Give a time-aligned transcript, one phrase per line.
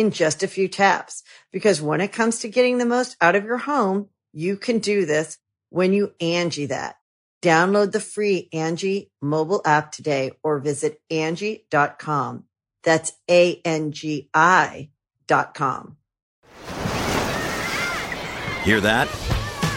[0.00, 1.22] in just a few taps.
[1.52, 5.04] Because when it comes to getting the most out of your home, you can do
[5.04, 6.96] this when you Angie that.
[7.42, 12.44] Download the free Angie mobile app today or visit Angie.com.
[12.82, 14.90] That's A-N-G-I
[15.26, 15.96] dot com.
[18.62, 19.08] Hear that?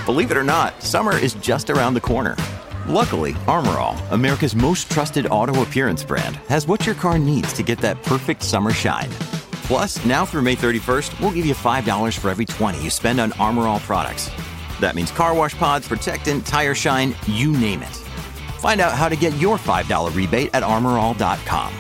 [0.06, 2.36] Believe it or not, summer is just around the corner.
[2.88, 7.64] Luckily, Armor All, America's most trusted auto appearance brand, has what your car needs to
[7.64, 9.10] get that perfect summer shine.
[9.64, 13.32] Plus, now through May 31st, we'll give you $5 for every 20 you spend on
[13.34, 14.30] Armor All products.
[14.80, 17.96] That means car wash pods, protectant, tire shine, you name it.
[18.60, 21.74] Find out how to get your $5 rebate at armorall.com.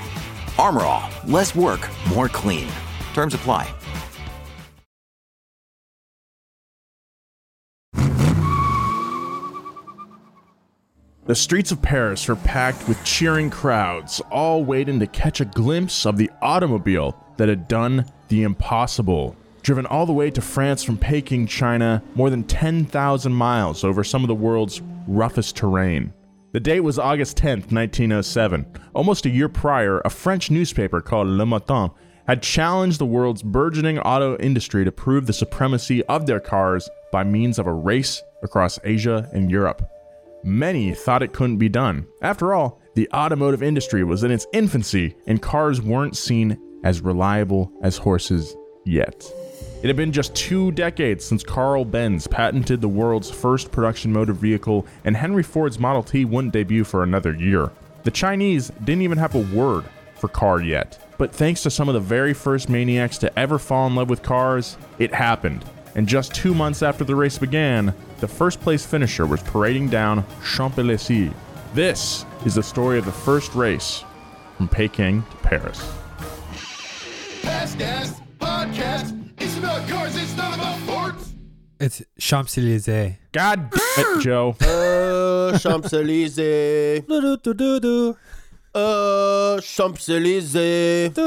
[0.57, 2.69] Armor All, less work, more clean.
[3.13, 3.73] Terms apply.
[11.25, 16.05] The streets of Paris are packed with cheering crowds, all waiting to catch a glimpse
[16.05, 19.35] of the automobile that had done the impossible.
[19.61, 24.23] Driven all the way to France from Peking, China, more than 10,000 miles over some
[24.23, 26.13] of the world's roughest terrain.
[26.51, 28.65] The date was August 10th, 1907.
[28.93, 31.89] Almost a year prior, a French newspaper called Le Matin
[32.27, 37.23] had challenged the world's burgeoning auto industry to prove the supremacy of their cars by
[37.23, 39.89] means of a race across Asia and Europe.
[40.43, 42.05] Many thought it couldn't be done.
[42.21, 47.71] After all, the automotive industry was in its infancy and cars weren't seen as reliable
[47.81, 48.55] as horses
[48.85, 49.25] yet.
[49.81, 54.33] It had been just two decades since Carl Benz patented the world's first production motor
[54.33, 57.71] vehicle, and Henry Ford's Model T wouldn't debut for another year.
[58.03, 59.85] The Chinese didn't even have a word
[60.15, 60.99] for car yet.
[61.17, 64.23] But thanks to some of the very first maniacs to ever fall in love with
[64.23, 65.65] cars, it happened.
[65.95, 70.25] And just two months after the race began, the first place finisher was parading down
[70.43, 71.33] Champs Elysees.
[71.73, 74.03] This is the story of the first race
[74.57, 76.02] from Peking to Paris.
[77.63, 79.31] Past Gas Podcast.
[79.37, 81.33] It's about cars, it's not about sports.
[81.79, 83.13] It's Champs Elysees.
[83.31, 84.57] God damn it, Joe.
[84.61, 87.03] Uh, Champs Elysees.
[88.75, 91.17] Uh, Champs Elysees.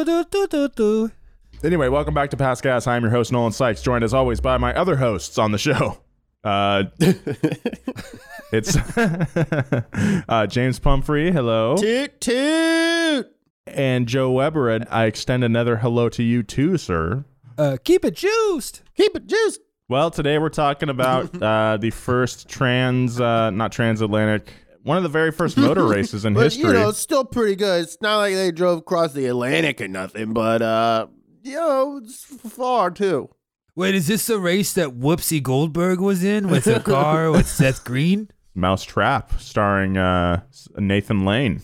[1.64, 2.86] Anyway, welcome back to Past Gas.
[2.86, 5.96] I'm your host, Nolan Sykes, joined as always by my other hosts on the show.
[6.44, 6.84] Uh,
[8.52, 8.76] it's
[10.28, 11.78] uh, James Pumphrey, hello.
[11.78, 13.35] Toot toot.
[13.66, 17.24] And Joe Weber, and I extend another hello to you too, sir.
[17.58, 18.82] Uh, keep it juiced.
[18.96, 19.60] Keep it juiced.
[19.88, 25.08] Well, today we're talking about uh, the first trans, uh, not transatlantic, one of the
[25.08, 26.68] very first motor races in But history.
[26.68, 27.82] you know, it's still pretty good.
[27.84, 31.06] It's not like they drove across the Atlantic or nothing, but uh,
[31.42, 33.30] you know, it's far too.
[33.74, 37.84] Wait, is this the race that Whoopsie Goldberg was in with a car with Seth
[37.84, 38.30] Green?
[38.54, 40.40] Mouse Trap, starring uh,
[40.78, 41.60] Nathan Lane.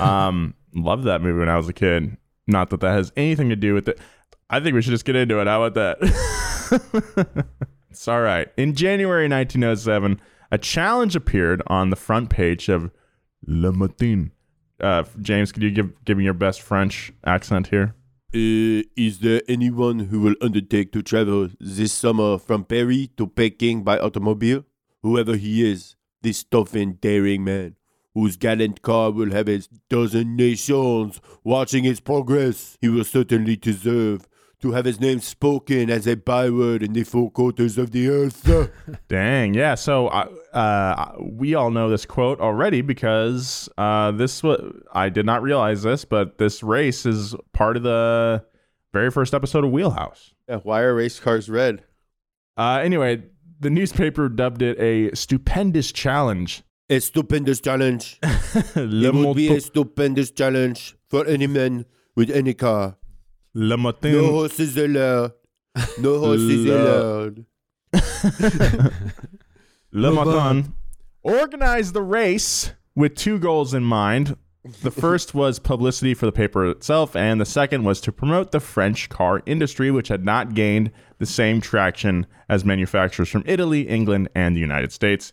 [0.00, 2.16] Um, loved that movie when I was a kid.
[2.46, 3.98] Not that that has anything to do with it.
[4.48, 5.46] I think we should just get into it.
[5.48, 7.46] How about that?
[7.90, 8.48] it's all right.
[8.56, 10.20] In January 1907,
[10.52, 12.90] a challenge appeared on the front page of
[13.46, 14.30] Le Matin.
[14.80, 17.94] Uh, James, could you give give me your best French accent here?
[18.34, 23.82] Uh, is there anyone who will undertake to travel this summer from Paris to Peking
[23.82, 24.64] by automobile?
[25.02, 27.76] Whoever he is, this tough and daring man,
[28.16, 29.60] whose gallant car will have a
[29.90, 34.26] dozen nations watching its progress, he will certainly deserve
[34.58, 38.50] to have his name spoken as a byword in the four quarters of the earth.
[39.08, 39.74] Dang, yeah.
[39.74, 44.62] So uh, uh, we all know this quote already because uh, this was
[44.94, 48.42] I did not realize this, but this race is part of the
[48.94, 50.32] very first episode of Wheelhouse.
[50.48, 51.84] yeah, why are race cars red?
[52.56, 53.24] Uh, anyway,
[53.60, 56.62] the newspaper dubbed it a stupendous challenge.
[56.88, 58.18] A stupendous challenge.
[58.76, 61.84] Le, it would be a stupendous challenge for any man
[62.14, 62.96] with any car.
[63.54, 64.12] Le Matin.
[64.12, 65.32] No horses allowed.
[65.98, 67.44] No horses La- allowed.
[69.92, 70.74] Le Le Marathon
[71.22, 74.36] organized the race with two goals in mind.
[74.82, 78.58] The first was publicity for the paper itself, and the second was to promote the
[78.60, 84.28] French car industry, which had not gained the same traction as manufacturers from Italy, England,
[84.34, 85.32] and the United States.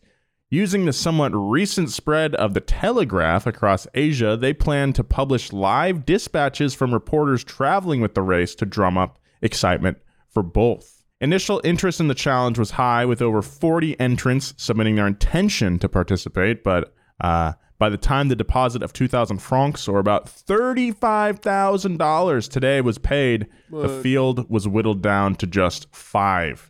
[0.53, 6.05] Using the somewhat recent spread of the telegraph across Asia, they planned to publish live
[6.05, 9.97] dispatches from reporters traveling with the race to drum up excitement
[10.29, 11.01] for both.
[11.19, 15.89] Initial interest in the challenge was high, with over 40 entrants submitting their intention to
[15.89, 22.79] participate, but uh, by the time the deposit of 2,000 francs, or about $35,000 today,
[22.79, 26.69] was paid, the field was whittled down to just five.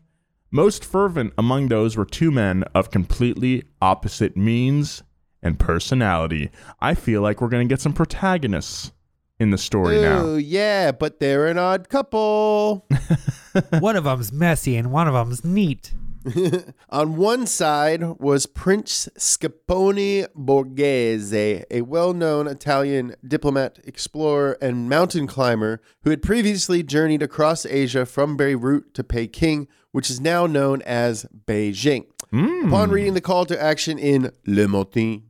[0.55, 5.01] Most fervent among those were two men of completely opposite means
[5.41, 6.51] and personality.
[6.79, 8.91] I feel like we're going to get some protagonists
[9.39, 10.19] in the story now.
[10.19, 12.85] Oh, yeah, but they're an odd couple.
[13.79, 15.91] one of them's messy and one of them's neat.
[16.89, 25.27] On one side was Prince Scipione Borghese, a well known Italian diplomat, explorer, and mountain
[25.27, 30.81] climber who had previously journeyed across Asia from Beirut to Peking, which is now known
[30.83, 32.05] as Beijing.
[32.31, 32.67] Hmm.
[32.67, 35.23] Upon reading the call to action in Le Matin,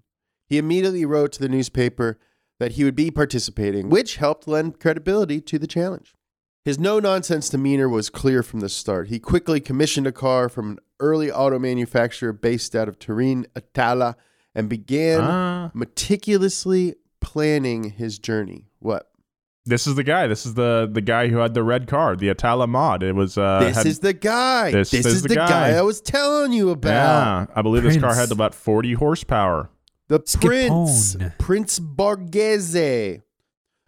[0.47, 2.19] he immediately wrote to the newspaper
[2.59, 6.15] that he would be participating, which helped lend credibility to the challenge.
[6.65, 9.09] His no nonsense demeanor was clear from the start.
[9.09, 14.15] He quickly commissioned a car from an early auto manufacturer based out of Turin, Italia,
[14.55, 15.71] and began Ah.
[15.73, 18.67] meticulously planning his journey.
[18.79, 19.09] What?
[19.65, 20.27] This is the guy.
[20.27, 23.01] This is the the guy who had the red car, the Itala mod.
[23.03, 24.71] It was uh this had- is the guy.
[24.71, 25.47] this This, is is the the, guy.
[25.71, 25.77] guy.
[25.77, 26.89] I was telling you about.
[26.89, 29.69] yeah, I believe this car had about 40 horsepower.
[30.09, 31.37] The Prince, Scapone.
[31.39, 33.21] Prince Borghese.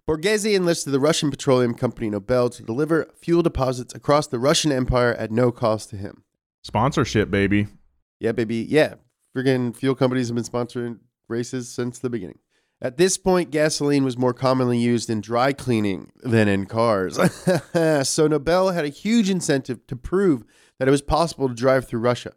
[0.08, 5.14] Borghese enlisted the Russian petroleum company Nobel to deliver fuel deposits across the Russian Empire
[5.16, 6.24] at no cost to him.
[6.62, 7.68] Sponsorship, baby.
[8.20, 8.58] Yeah, baby.
[8.70, 8.96] Yeah.
[9.36, 12.38] Friggin' fuel companies have been sponsoring races since the beginning.
[12.82, 17.18] At this point, gasoline was more commonly used in dry cleaning than in cars.
[18.08, 20.44] so Nobel had a huge incentive to prove
[20.78, 22.34] that it was possible to drive through Russia.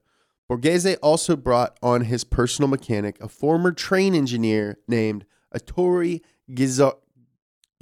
[0.51, 6.97] Borghese also brought on his personal mechanic, a former train engineer named Ettore Gizar-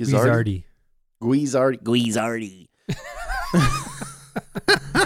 [0.00, 0.64] Guizzardi.
[1.22, 1.78] Guizardi.
[1.82, 1.82] Guizardi.
[1.82, 2.68] Guizzardi.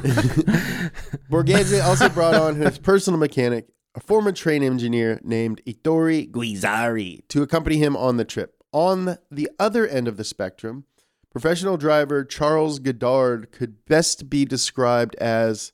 [1.31, 7.43] Borghese also brought on his personal mechanic, a former train engineer named Ittori Guizzari, to
[7.43, 8.55] accompany him on the trip.
[8.73, 10.85] On the other end of the spectrum,
[11.31, 15.73] professional driver Charles Godard could best be described as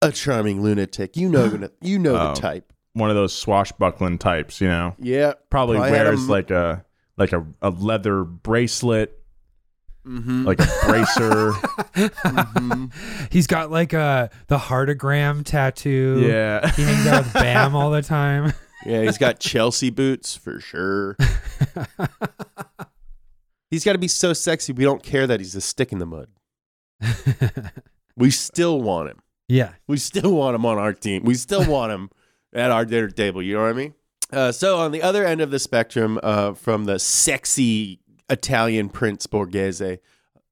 [0.00, 1.16] a charming lunatic.
[1.16, 2.34] You know, you know Oh.
[2.34, 2.72] the type.
[2.94, 4.94] One of those swashbuckling types, you know.
[4.98, 6.84] Yeah, Probably Probably wears him- like a
[7.22, 9.18] like a, a leather bracelet,
[10.04, 10.44] Mhm.
[10.44, 11.52] like a bracer.
[13.30, 16.24] He's got like a the heartogram tattoo.
[16.26, 16.68] yeah.
[16.72, 18.52] He hangs out with Bam all the time.
[18.84, 21.16] Yeah, he's got Chelsea boots for sure.
[23.70, 24.72] he's got to be so sexy.
[24.72, 26.28] We don't care that he's a stick in the mud.
[28.14, 29.22] We still want him.
[29.48, 29.70] yeah.
[29.88, 31.22] We still want him on our team.
[31.24, 32.10] We still want him
[32.52, 33.42] at our dinner table.
[33.42, 33.94] You know what I mean?
[34.32, 38.00] Uh, so on the other end of the spectrum, uh, from the sexy
[38.30, 39.98] Italian Prince Borghese,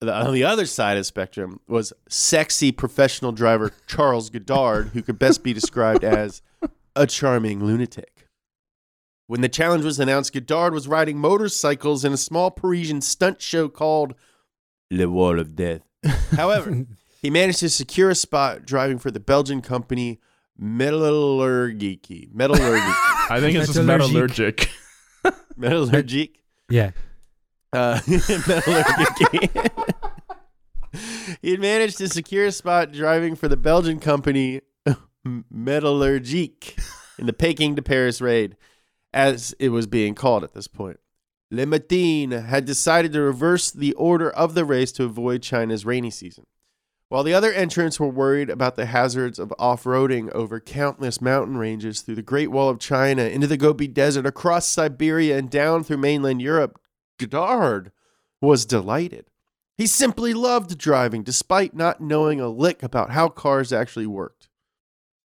[0.01, 5.03] the, on the other side of the spectrum was sexy professional driver Charles Godard, who
[5.03, 6.43] could best be described as
[6.95, 8.27] a charming lunatic.
[9.27, 13.69] When the challenge was announced, Godard was riding motorcycles in a small Parisian stunt show
[13.69, 14.15] called
[14.91, 15.83] Le Wall of Death.
[16.33, 16.87] However,
[17.23, 20.19] he managed to secure a spot driving for the Belgian company
[20.61, 22.33] Metallurgique.
[22.35, 22.95] Metallurgique.
[23.31, 24.69] I think it's just Metallurgique.
[25.25, 25.39] metallurgic.
[25.59, 26.31] Metallurgique.
[26.71, 26.93] Yeah.
[27.73, 29.71] Uh, Metallurgique.
[31.43, 34.61] he had managed to secure a spot driving for the Belgian company
[35.53, 36.79] Metallurgique
[37.19, 38.57] in the Peking to Paris raid,
[39.13, 41.01] as it was being called at this point.
[41.51, 46.11] Le Matin had decided to reverse the order of the race to avoid China's rainy
[46.11, 46.47] season.
[47.11, 51.57] While the other entrants were worried about the hazards of off roading over countless mountain
[51.57, 55.83] ranges through the Great Wall of China, into the Gobi Desert, across Siberia, and down
[55.83, 56.81] through mainland Europe,
[57.19, 57.91] Godard
[58.41, 59.27] was delighted.
[59.77, 64.49] He simply loved driving, despite not knowing a lick about how cars actually worked.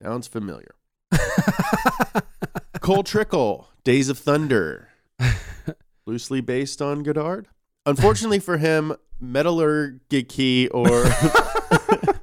[0.02, 0.74] Sounds familiar.
[2.82, 4.90] Cole Trickle, Days of Thunder,
[6.08, 7.48] loosely based on Godard.
[7.86, 11.06] Unfortunately for him, Metallurgique or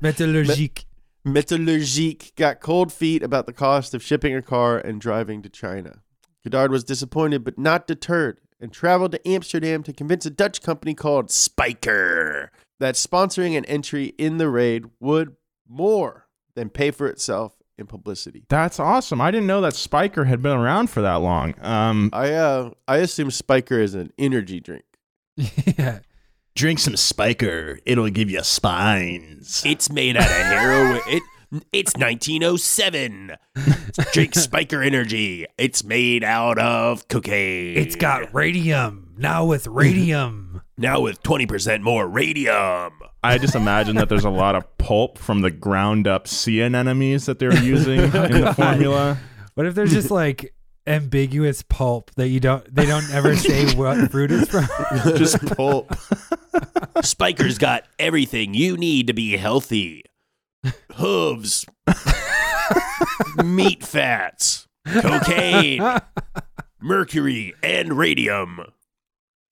[0.03, 0.85] Metallurgique.
[1.25, 6.03] Metallurgique got cold feet about the cost of shipping a car and driving to China.
[6.45, 10.95] Godard was disappointed but not deterred and traveled to Amsterdam to convince a Dutch company
[10.95, 12.49] called Spyker
[12.81, 15.37] that sponsoring an entry in the raid would
[15.69, 18.45] more than pay for itself in publicity.
[18.49, 19.21] That's awesome.
[19.21, 21.55] I didn't know that Spyker had been around for that long.
[21.61, 24.85] Um, I uh I assume Spyker is an energy drink.
[25.37, 26.01] yeah.
[26.55, 27.79] Drink some Spyker.
[27.87, 29.63] It'll give you spines.
[29.65, 31.01] It's made out of heroin.
[31.07, 31.23] It
[31.73, 33.33] it's 1907.
[34.13, 35.47] Drink Spyker Energy.
[35.59, 37.77] It's made out of cocaine.
[37.77, 39.15] It's got radium.
[39.19, 40.63] Now with radium.
[40.79, 42.93] now with 20% more radium.
[43.23, 47.27] I just imagine that there's a lot of pulp from the ground up sea anemones
[47.27, 49.19] that they're using oh, in the formula.
[49.55, 50.55] what if there's just like
[50.87, 54.67] ambiguous pulp that you don't they don't ever say what fruit it's from?
[55.17, 55.95] Just pulp.
[56.97, 60.05] Spyker's got everything you need to be healthy.
[60.95, 61.67] Hooves.
[63.45, 64.67] meat fats.
[64.87, 66.01] Cocaine.
[66.81, 68.61] mercury and radium.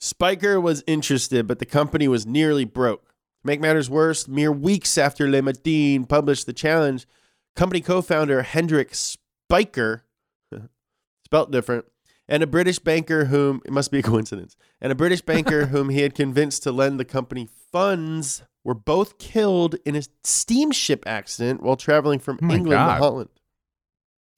[0.01, 3.05] Spyker was interested, but the company was nearly broke.
[3.07, 7.07] To make matters worse, mere weeks after Le Matin published the challenge,
[7.55, 10.05] company co-founder Hendrik Spiker,
[11.25, 11.87] spelt different,
[12.31, 15.91] and a British banker whom it must be a coincidence, and a British banker whom
[15.91, 21.63] he had convinced to lend the company funds were both killed in a steamship accident
[21.63, 22.95] while traveling from Oh England God.
[22.95, 23.29] to Holland.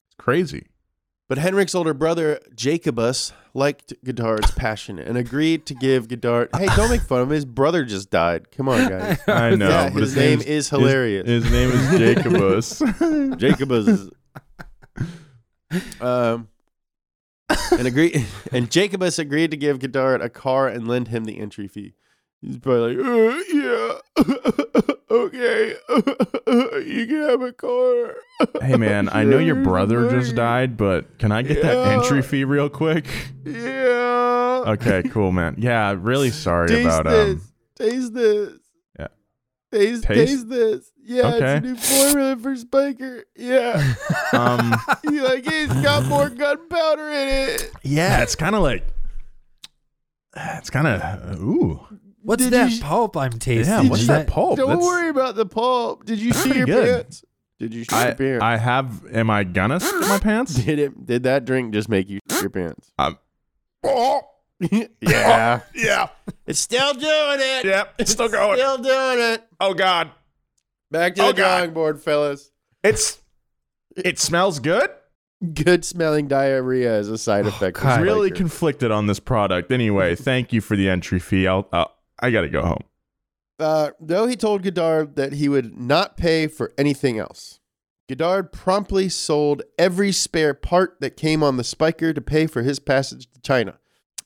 [0.08, 0.66] It's crazy.
[1.28, 6.50] But Henrik's older brother, Jacobus, liked Godard's passion and agreed to give Godard.
[6.54, 7.34] Hey, don't make fun of him.
[7.34, 8.50] His brother just died.
[8.50, 9.18] Come on, guys.
[9.26, 9.68] I know.
[9.68, 11.26] Yeah, but his name is hilarious.
[11.26, 12.82] His, his name is Jacobus.
[13.38, 14.10] Jacobus is.
[16.00, 16.48] Um,
[17.72, 21.68] and agree, and Jacobus agreed to give Godard a car and lend him the entry
[21.68, 21.94] fee.
[22.40, 25.74] He's probably like, uh, yeah, okay,
[26.90, 28.16] you can have a car.
[28.60, 32.44] hey man, I know your brother just died, but can I get that entry fee
[32.44, 33.06] real quick?
[33.44, 34.64] Yeah.
[34.66, 35.54] Okay, cool, man.
[35.58, 37.34] Yeah, really sorry taste about this.
[37.34, 37.42] um.
[37.76, 38.61] taste this.
[39.72, 39.78] Yeah.
[39.78, 40.30] Taste, Taste?
[40.32, 40.92] taste this.
[41.04, 41.56] Yeah, Okay.
[41.56, 43.22] it's a new formula for Spyker.
[43.36, 43.94] Yeah.
[44.34, 44.74] Um,
[45.04, 45.52] you like it?
[45.52, 47.70] It's got more gunpowder in it.
[47.82, 48.82] yeah, it's kind of like,
[50.34, 51.80] it's kind of ooh.
[52.22, 53.74] What's Did that you- pulp I'm tasting?
[53.74, 54.56] Yeah, what's Is that pulp?
[54.56, 56.04] Don't That's- worry about the pulp.
[56.06, 56.94] Did you see pretty your good.
[57.02, 57.24] pants?
[57.58, 58.42] Did you see I your pants?
[58.42, 59.04] I have.
[59.12, 60.54] Am I gonna shit my pants?
[60.54, 61.04] did it?
[61.06, 62.90] Did that drink just make you shit your pants?
[62.98, 63.18] Um,
[65.00, 65.60] yeah.
[65.74, 66.08] yeah,
[66.46, 67.64] It's still doing it.
[67.64, 67.84] yeah.
[67.98, 68.58] It's still going.
[68.58, 69.44] Still doing it.
[69.60, 70.10] Oh god,
[70.90, 71.56] Back to Oh, the God.
[71.58, 72.50] drawing board, fellas.
[72.82, 73.18] it's.
[73.96, 74.90] It smells good.
[75.54, 77.76] Good smelling diarrhea is a side effect.
[77.76, 78.00] of God.
[78.02, 79.70] Really conflicted on this product.
[79.72, 81.46] Anyway, thank you for the entry fee.
[81.46, 81.68] I'll.
[81.72, 81.86] Uh,
[82.20, 82.82] I gotta go home.
[83.58, 87.58] Uh, though he told Godard that he would not pay for anything else.
[88.08, 92.78] Godard promptly sold every spare part that came on the Spyker to pay for his
[92.78, 93.78] passage to China.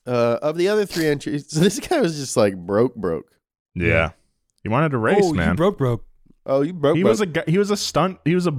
[0.06, 3.30] Uh, of the other three entries, so this guy was just like broke, broke.
[3.75, 4.12] Yeah,
[4.62, 5.50] he wanted to race, oh, man.
[5.50, 6.04] you broke broke.
[6.44, 6.96] Oh, you broke.
[6.96, 7.10] he broke.
[7.10, 8.54] was a guy, he was a stunt he was a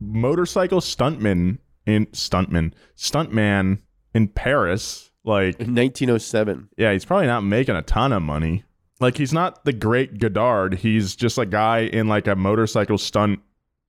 [0.00, 3.78] motorcycle stuntman in stuntman stuntman
[4.14, 5.10] in Paris.
[5.26, 6.68] Like, in 1907.
[6.76, 8.62] yeah, he's probably not making a ton of money.
[9.00, 10.74] Like, he's not the great Godard.
[10.74, 13.40] He's just a guy in like a motorcycle stunt,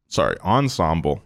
[0.07, 1.21] sorry, ensemble.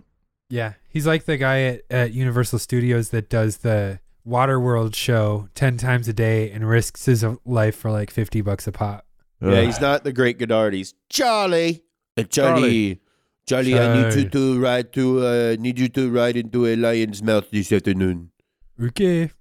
[0.50, 5.77] Yeah, he's like the guy at, at Universal Studios that does the Waterworld show ten
[5.77, 9.05] times a day and risks his life for like fifty bucks a pop.
[9.41, 9.65] Yeah, Ugh.
[9.65, 10.73] he's not the great Godard.
[10.73, 11.83] He's Charlie.
[12.17, 13.01] Uh, Charlie.
[13.47, 16.75] Charlie, Charlie, I need you to ride to uh, need you to ride into a
[16.75, 18.31] lion's mouth this afternoon.
[18.79, 19.31] Okay.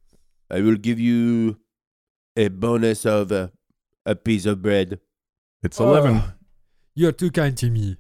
[0.51, 1.59] I will give you
[2.37, 3.49] a bonus of uh,
[4.07, 5.01] a piece of bread.
[5.63, 6.23] It's eleven.
[6.25, 6.33] Oh,
[6.95, 7.99] you're too kind to me.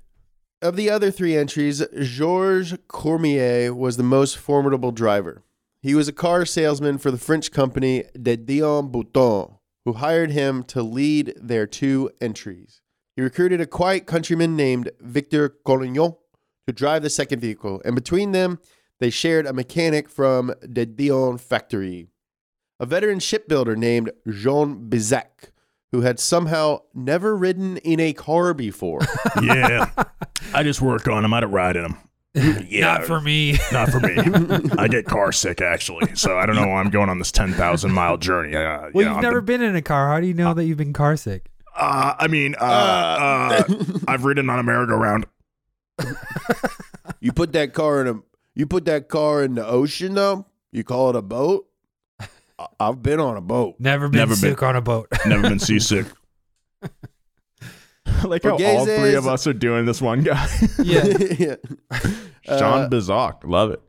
[0.63, 5.43] Of the other three entries, Georges Cormier was the most formidable driver.
[5.81, 10.65] He was a car salesman for the French company De Dion Bouton, who hired him
[10.65, 12.81] to lead their two entries.
[13.15, 16.17] He recruited a quiet countryman named Victor Collignon
[16.67, 18.59] to drive the second vehicle, and between them,
[18.99, 22.09] they shared a mechanic from De Dion factory.
[22.81, 25.53] A veteran shipbuilder named Jean Bizac,
[25.93, 29.01] who had somehow never ridden in a car before.
[29.43, 29.91] yeah,
[30.53, 31.33] I just work on him.
[31.33, 31.97] I don't ride in
[32.69, 32.81] him.
[32.81, 33.59] Not for me.
[33.73, 34.17] Not for me.
[34.79, 37.53] I get car sick actually, so I don't know why I'm going on this ten
[37.53, 38.55] thousand mile journey.
[38.57, 40.09] Uh, Well, you know, you've I'm never the- been in a car.
[40.09, 41.51] How do you know that you've been car sick?
[41.77, 43.63] Uh, I mean, uh, uh,
[44.09, 45.27] I've ridden on a merry-go-round.
[47.21, 48.21] You put that car in a
[48.55, 50.47] you put that car in the ocean though.
[50.73, 51.67] You call it a boat.
[52.21, 53.77] I- I've been on a boat.
[53.79, 54.37] Never been Never been.
[54.37, 55.07] sick on a boat.
[55.27, 56.07] Never been seasick.
[58.25, 60.49] like how all three of us are doing this one guy.
[60.83, 61.05] yeah.
[61.39, 61.57] yeah.
[62.45, 63.83] Sean Uh, Bizac, love it.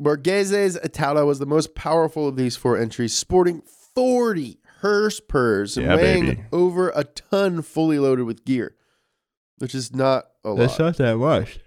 [0.00, 3.62] Borghese's Itala was the most powerful of these four entries, sporting
[3.94, 6.44] 40 hearse purs and Yeah, weighing baby.
[6.52, 8.74] over a ton fully loaded with gear,
[9.58, 10.78] which is not a lot.
[10.78, 11.60] not that much.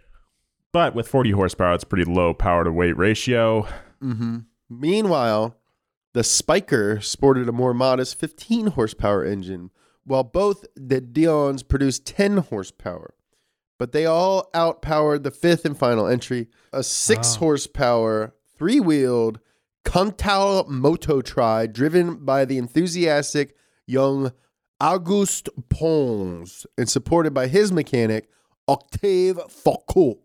[0.73, 3.65] But with 40 horsepower, it's pretty low power to weight ratio.
[4.03, 4.39] Mm-hmm.
[4.69, 5.55] Meanwhile,
[6.13, 9.69] the Spyker sported a more modest 15 horsepower engine,
[10.05, 13.13] while both the Dions produced 10 horsepower.
[13.77, 17.39] But they all outpowered the fifth and final entry, a six Wow.
[17.39, 19.39] horsepower, three wheeled
[19.83, 24.31] Contal Moto Tri driven by the enthusiastic young
[24.81, 28.29] Auguste Pons and supported by his mechanic,
[28.67, 30.19] Octave Foucault.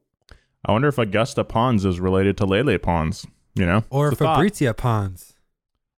[0.64, 3.84] I wonder if Augusta Pons is related to Lele Pons, you know?
[3.90, 4.36] Or It's a thought.
[4.36, 5.34] Fabrizia Pons.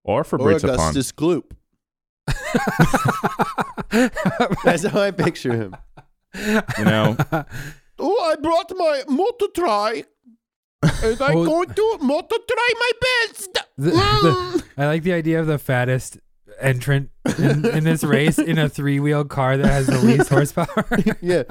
[0.04, 0.80] Or Or Fabrizia Pons.
[0.96, 1.52] Augustus Gloop.
[4.64, 5.76] That's how I picture him.
[6.78, 7.16] You know,
[7.98, 10.04] Oh, I brought my motor try.
[10.82, 11.44] And I'm Oh.
[11.46, 13.58] going to motor try my best.
[13.78, 16.18] The- the- I like the idea of the fattest
[16.60, 20.86] entrant in, in this race in a three wheel car that has the least horsepower.
[21.20, 21.42] yeah.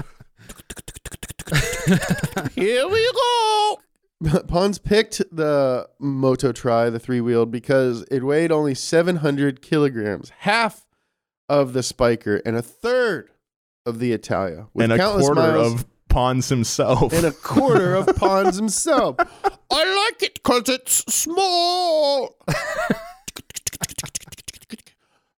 [2.56, 3.80] Here we go.
[4.48, 10.86] Pons picked the Moto Tri, the three wheeled, because it weighed only 700 kilograms, half
[11.50, 13.32] of the Spyker, and a third
[13.86, 14.68] of the Italia.
[14.74, 17.13] With and a countless quarter miles of Pons himself.
[17.13, 19.16] and a quarter of Pons himself.
[19.20, 22.38] I like it because it's small.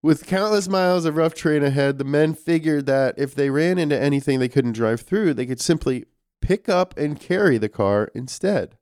[0.01, 3.97] With countless miles of rough terrain ahead, the men figured that if they ran into
[3.97, 6.03] anything they couldn't drive through, they could simply
[6.43, 8.77] pick up and carry the car instead.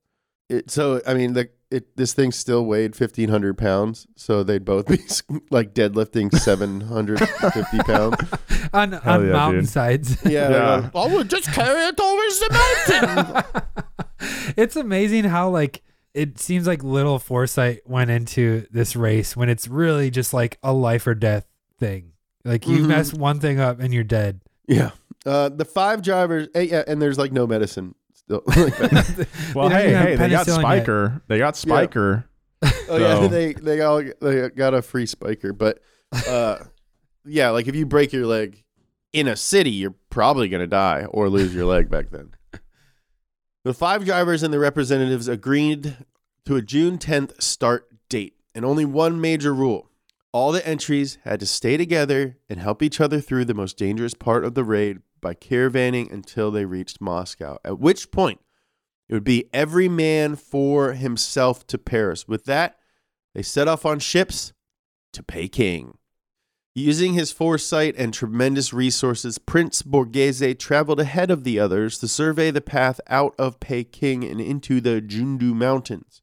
[0.50, 4.88] It, so, I mean, the, it, this thing still weighed 1,500 pounds, so they'd both
[4.88, 4.98] be
[5.50, 8.18] like deadlifting 750 pounds.
[8.74, 10.18] on Hell on yeah, mountainsides.
[10.26, 10.50] Yeah.
[10.50, 10.90] Yeah.
[10.94, 14.54] I will just carry it over the mountain.
[14.58, 15.82] it's amazing how like
[16.14, 20.74] it seems like little foresight went into this race when it's really just like a
[20.74, 21.46] life or death
[21.80, 22.12] thing.
[22.44, 22.88] Like you Mhm.
[22.88, 24.42] mess one thing up and you're dead.
[24.68, 24.92] Yeah.
[25.26, 28.42] Uh, the five drivers, eh, yeah, and there's like no medicine still.
[28.48, 29.28] Like that.
[29.56, 30.86] well, They don't hey, even have hey, they got penicillin yet.
[30.88, 31.22] Spyker.
[31.28, 32.24] They got Spyker.
[32.90, 35.80] oh yeah, So- they they all they got a free spiker, but
[36.28, 36.58] uh,
[37.26, 38.64] yeah, like if you break your leg
[39.14, 42.32] in a city, you're probably gonna die or lose your leg back then.
[43.64, 45.98] The five drivers and the representatives agreed
[46.46, 49.90] to a June 10th start date, and only one major rule.
[50.34, 54.14] All the entries had to stay together and help each other through the most dangerous
[54.16, 58.42] part of the raid by caravanning until they reached Moscow, at which point
[59.08, 62.28] it would be every man for himself to Paris.
[62.28, 62.78] With that,
[63.34, 64.54] they set off on ships
[65.14, 65.98] to Peking.
[66.74, 72.50] Using his foresight and tremendous resources, Prince Borghese traveled ahead of the others to survey
[72.50, 76.22] the path out of Peking and into the Jundu Mountains.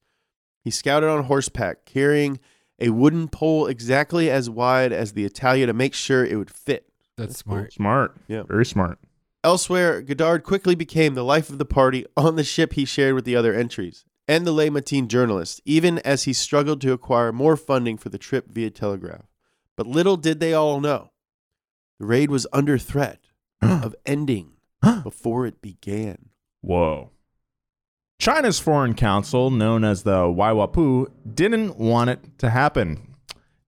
[0.65, 2.41] He scouted on horseback, carrying
[2.79, 6.88] a wooden pole exactly as wide as the Italia to make sure it would fit.
[7.18, 7.72] That's smart.
[7.72, 8.16] Smart.
[8.28, 8.44] Yeah.
[8.44, 8.98] Very smart.
[9.44, 13.24] Elsewhere, Godard quickly became the life of the party on the ship he shared with
[13.24, 17.57] the other entries and the Le Matin journalist, even as he struggled to acquire more
[17.57, 19.26] funding for the trip via telegraph.
[19.76, 21.12] But little did they all know,
[21.98, 23.20] the raid was under threat
[23.62, 24.52] of ending
[25.02, 26.31] before it began.
[26.61, 27.11] Whoa.
[28.20, 33.08] China's foreign council, known as the Waiwapu, didn't want it to happen.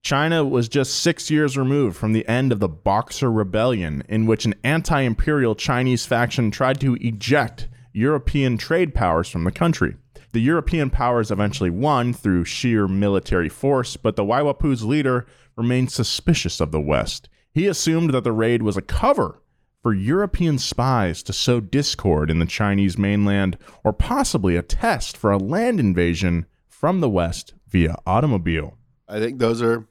[0.02, 4.44] China was just six years removed from the end of the Boxer Rebellion, in which
[4.44, 9.96] an anti imperial Chinese faction tried to eject European trade powers from the country.
[10.32, 16.60] The European powers eventually won through sheer military force, but the Waiwapu's leader remained suspicious
[16.60, 17.28] of the West.
[17.52, 19.42] He assumed that the raid was a cover
[19.82, 25.30] for European spies to sow discord in the Chinese mainland, or possibly a test for
[25.30, 28.76] a land invasion from the West via automobile.
[29.08, 29.88] I think those are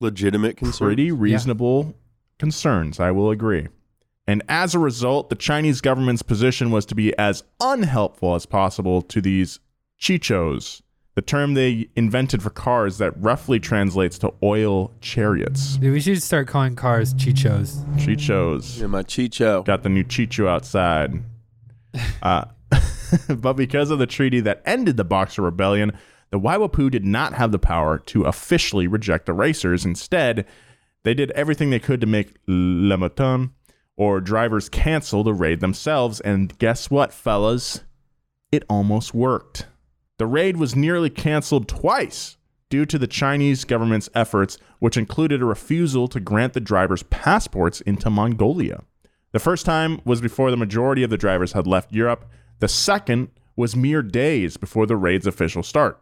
[0.00, 0.78] legitimate concerns.
[0.78, 1.94] Pretty reasonable
[2.38, 3.68] concerns, I will agree.
[4.26, 9.00] And as a result, the Chinese government's position was to be as unhelpful as possible
[9.02, 9.58] to these
[9.98, 10.82] chichos,
[11.14, 15.78] the term they invented for cars that roughly translates to oil chariots.
[15.78, 17.82] Dude, we should start calling cars chichos.
[17.96, 18.78] Chichos.
[18.78, 19.64] Yeah, my Chicho.
[19.64, 21.22] Got the new Chicho outside.
[22.22, 22.44] Uh,
[23.38, 25.96] but because of the treaty that ended the Boxer Rebellion,
[26.30, 29.84] the Waiwapu did not have the power to officially reject the racers.
[29.84, 30.46] Instead,
[31.02, 33.50] they did everything they could to make Le
[33.96, 36.20] or drivers cancel the raid themselves.
[36.20, 37.82] And guess what, fellas?
[38.52, 39.66] It almost worked.
[40.18, 42.36] The raid was nearly canceled twice
[42.70, 47.80] due to the Chinese government's efforts, which included a refusal to grant the drivers passports
[47.82, 48.82] into Mongolia.
[49.32, 52.24] The first time was before the majority of the drivers had left Europe.
[52.60, 56.00] The second was mere days before the raid's official start.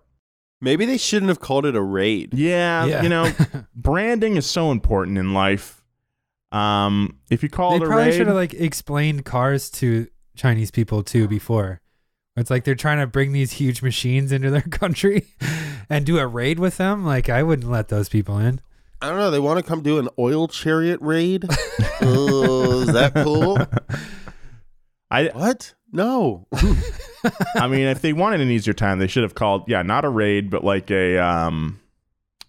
[0.61, 2.33] Maybe they shouldn't have called it a raid.
[2.35, 3.03] Yeah, Yeah.
[3.03, 3.31] you know,
[3.75, 5.85] branding is so important in life.
[6.53, 10.07] Um, if you call They it a probably raid, should have like explained cars to
[10.37, 11.81] Chinese people too before.
[12.37, 15.27] It's like they're trying to bring these huge machines into their country
[15.91, 17.05] and do a raid with them.
[17.05, 18.61] Like I wouldn't let those people in.
[19.03, 19.31] I don't know.
[19.31, 21.45] They want to come do an oil chariot raid.
[22.01, 23.59] oh, is that cool?
[25.11, 25.75] I What?
[25.93, 26.47] No.
[27.57, 30.09] I mean, if they wanted an easier time, they should have called yeah, not a
[30.09, 31.81] raid, but like a um,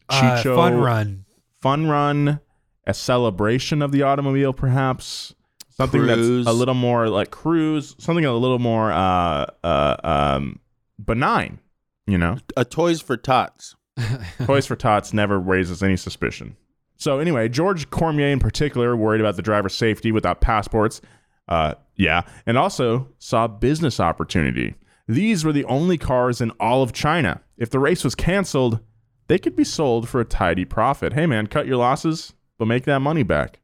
[0.09, 1.25] Uh, Chicho fun run.
[1.61, 2.39] fun run,
[2.85, 5.33] a celebration of the automobile, perhaps
[5.69, 6.45] something Cruise.
[6.45, 10.59] that's a little more like cruise, something a little more uh, uh, um,
[11.03, 11.59] benign.
[12.05, 13.75] You know, A Toys for Tots.
[14.45, 16.55] Toys for Tots never raises any suspicion.
[16.95, 21.01] So anyway, George Cormier in particular worried about the driver's safety without passports.
[21.47, 24.75] Uh, yeah, and also saw business opportunity.
[25.07, 27.41] These were the only cars in all of China.
[27.57, 28.79] If the race was canceled,
[29.27, 31.13] they could be sold for a tidy profit.
[31.13, 33.59] Hey man, cut your losses, but make that money back.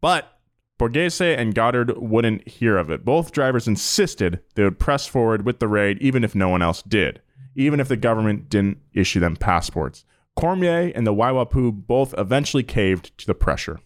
[0.00, 0.38] But
[0.78, 3.04] Borghese and Godard wouldn't hear of it.
[3.04, 6.82] Both drivers insisted they would press forward with the raid even if no one else
[6.82, 7.20] did,
[7.54, 10.04] even if the government didn't issue them passports.
[10.34, 13.80] Cormier and the Waiwapu both eventually caved to the pressure,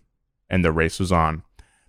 [0.49, 1.43] and the race was on.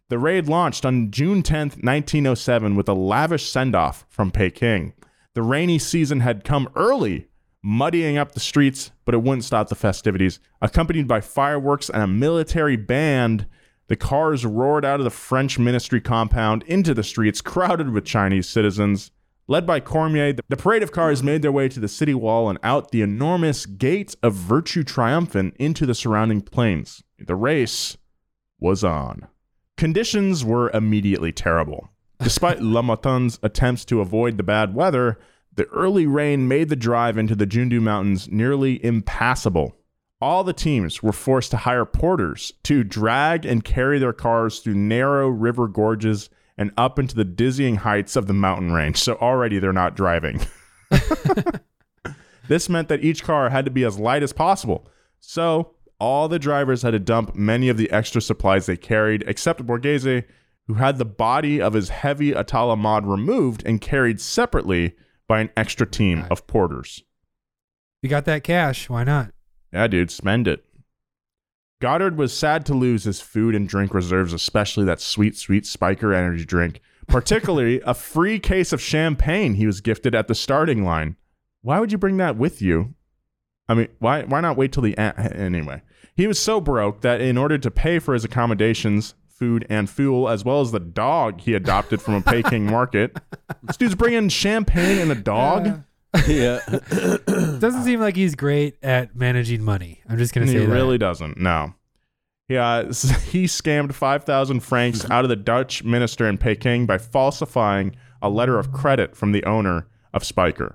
[0.10, 4.94] The raid launched on June 10, 1907, with a lavish send off from Peking.
[5.34, 7.28] The rainy season had come early,
[7.62, 10.40] muddying up the streets, but it wouldn't stop the festivities.
[10.62, 13.48] Accompanied by fireworks and a military band,
[13.88, 18.48] the cars roared out of the French ministry compound into the streets, crowded with Chinese
[18.48, 19.12] citizens.
[19.50, 22.60] Led by Cormier, the parade of cars made their way to the city wall and
[22.64, 27.04] out the enormous gate of Virtue Triumphant into the surrounding plains.
[27.20, 27.98] The race
[28.58, 29.28] was on.
[29.78, 31.90] Conditions were immediately terrible.
[32.20, 35.20] Despite Le Matin's attempts to avoid the bad weather,
[35.54, 39.76] the early rain made the drive into the Jundu Mountains nearly impassable.
[40.20, 44.74] All the teams were forced to hire porters to drag and carry their cars through
[44.74, 48.98] narrow river gorges and up into the dizzying heights of the mountain range.
[48.98, 50.42] So already they're not driving.
[52.48, 54.88] this meant that each car had to be as light as possible.
[55.20, 59.66] So all the drivers had to dump many of the extra supplies they carried, except
[59.66, 60.26] Borghese,
[60.68, 64.96] who had the body of his heavy Itala mod removed and carried separately
[65.28, 67.04] by an extra team of porters.
[68.02, 68.90] You got that cash?
[68.90, 69.32] Why not?
[69.74, 70.64] Yeah, dude, spend it.
[71.80, 76.16] Godard was sad to lose his food and drink reserves, especially that sweet, sweet Spyker
[76.16, 81.18] energy drink, particularly a free case of champagne he was gifted at the starting line.
[81.62, 82.96] Why would you bring that with you?
[83.70, 85.18] I mean, why why not wait till the end?
[85.34, 85.82] Anyway,
[86.18, 90.28] he was so broke that in order to pay for his accommodations, food, and fuel,
[90.28, 93.16] as well as the dog he adopted from a Peking market,
[93.64, 95.84] this dude's bringing champagne and a dog.
[96.28, 96.60] yeah.
[97.28, 100.02] Doesn't seem like he's great at managing money.
[100.10, 100.72] I'm just gonna he say that.
[100.72, 101.38] really doesn't.
[101.38, 101.76] No.
[102.50, 102.84] Yeah, uh,
[103.30, 108.58] he scammed 5,000 francs out of the Dutch minister in Peking by falsifying a letter
[108.58, 110.74] of credit from the owner of Spyker.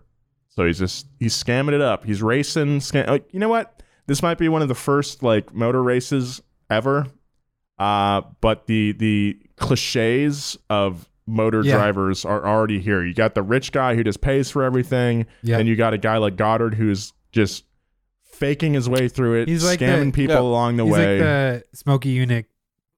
[0.51, 2.05] So he's just he's scamming it up.
[2.05, 2.79] He's racing.
[2.81, 3.82] Scam- like, you know what?
[4.07, 7.07] This might be one of the first like motor races ever.
[7.79, 11.77] Uh, but the the cliches of motor Yeah.
[11.77, 13.05] drivers are already here.
[13.05, 15.59] You got the rich guy who just pays for everything, Yeah.
[15.59, 17.65] and you got a guy like Godard who's just
[18.25, 20.41] faking his way through it, He's like scamming the- people Yeah.
[20.43, 20.91] along the way.
[20.91, 21.19] He's way.
[21.21, 21.21] like
[21.71, 22.47] the Smoky Eunuch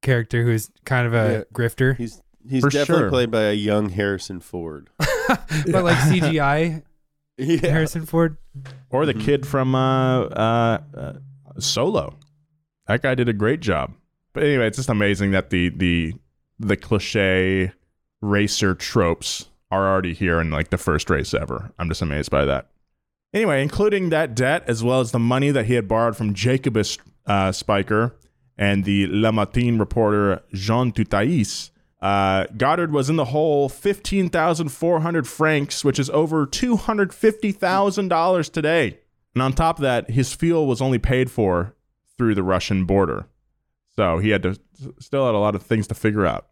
[0.02, 1.42] character who's kind of a Yeah.
[1.54, 3.10] grifter, He's he's For definitely sure.
[3.10, 4.88] played by a young Harrison Ford.
[4.98, 6.82] but like CGI
[7.38, 7.66] Yeah.
[7.68, 8.36] Harrison Ford.
[8.90, 11.12] or the kid from uh, uh, uh,
[11.58, 12.16] Solo.
[12.86, 13.92] That guy did a great job.
[14.32, 16.14] But anyway, it's just amazing that the the
[16.58, 17.72] the cliche
[18.20, 21.72] racer tropes are already here in like the first race ever.
[21.78, 22.68] I'm just amazed by that.
[23.32, 26.98] Anyway, including that debt as well as the money that he had borrowed from Jacobus
[27.26, 28.14] uh, Spiker
[28.56, 31.70] and the La Matin reporter Jean Tutais,
[32.04, 38.98] uh, Godard was in the hole 15,400 francs, which is over $250,000 today.
[39.34, 41.74] And on top of that, his fuel was only paid for
[42.18, 43.24] through the Russian border.
[43.96, 44.60] So he had to
[44.98, 46.48] still had a lot of things to figure out.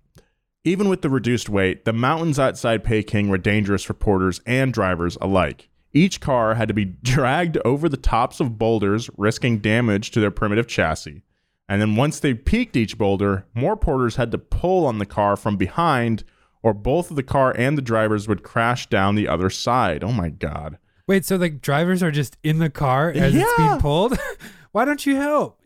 [0.65, 5.19] Even with the reduced weight, the mountains outside Peking were dangerous for porters and drivers
[5.21, 5.69] alike.
[5.93, 10.31] Each car had to be dragged over the tops of boulders, risking damage to their
[10.31, 11.25] primitive chassis.
[11.73, 15.39] And then once they peaked each boulder, more porters had to pull on the car
[15.39, 16.23] from behind,
[16.63, 20.05] or both of the car and the drivers would crash down the other side.
[20.05, 20.77] Oh my God.
[21.09, 24.19] Wait, so the drivers are just in the car as it's being pulled?
[24.73, 25.63] Why don't you help?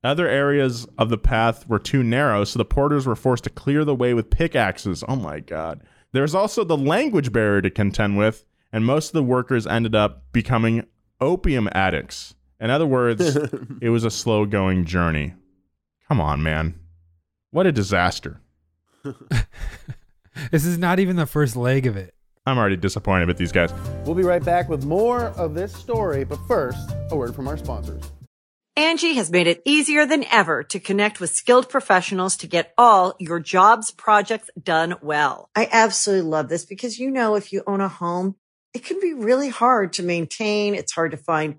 [0.03, 3.85] Other areas of the path were too narrow, so the porters were forced to clear
[3.85, 5.05] the way with pickaxes.
[5.07, 5.85] Oh my God.
[6.11, 10.25] There's also the language barrier to contend with, and most of the workers ended up
[10.33, 10.85] becoming
[11.21, 12.35] opium addicts.
[12.65, 13.37] In other words,
[13.83, 15.35] it was a slow going journey.
[16.09, 16.75] Come on, man.
[17.51, 18.41] What a disaster.
[20.51, 22.15] This is not even the first leg of it.
[22.45, 23.73] I'm already disappointed with these guys.
[24.05, 27.57] We'll be right back with more of this story, but first, a word from our
[27.57, 28.03] sponsors.
[28.77, 33.15] Angie has made it easier than ever to connect with skilled professionals to get all
[33.21, 35.49] your jobs projects done well.
[35.55, 38.35] I absolutely love this because, you know, if you own a home,
[38.75, 40.75] it can be really hard to maintain.
[40.75, 41.59] It's hard to find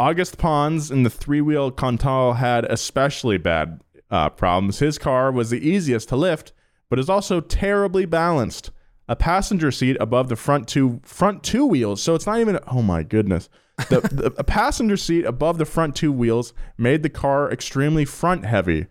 [0.00, 4.78] August Pons in the three wheel Cantal had especially bad uh, problems.
[4.78, 6.54] His car was the easiest to lift,
[6.88, 8.70] but is also terribly balanced.
[9.10, 12.58] A passenger seat above the front two front two wheels, so it's not even.
[12.66, 13.50] Oh my goodness!
[13.90, 18.46] The, the a passenger seat above the front two wheels made the car extremely front
[18.46, 18.86] heavy.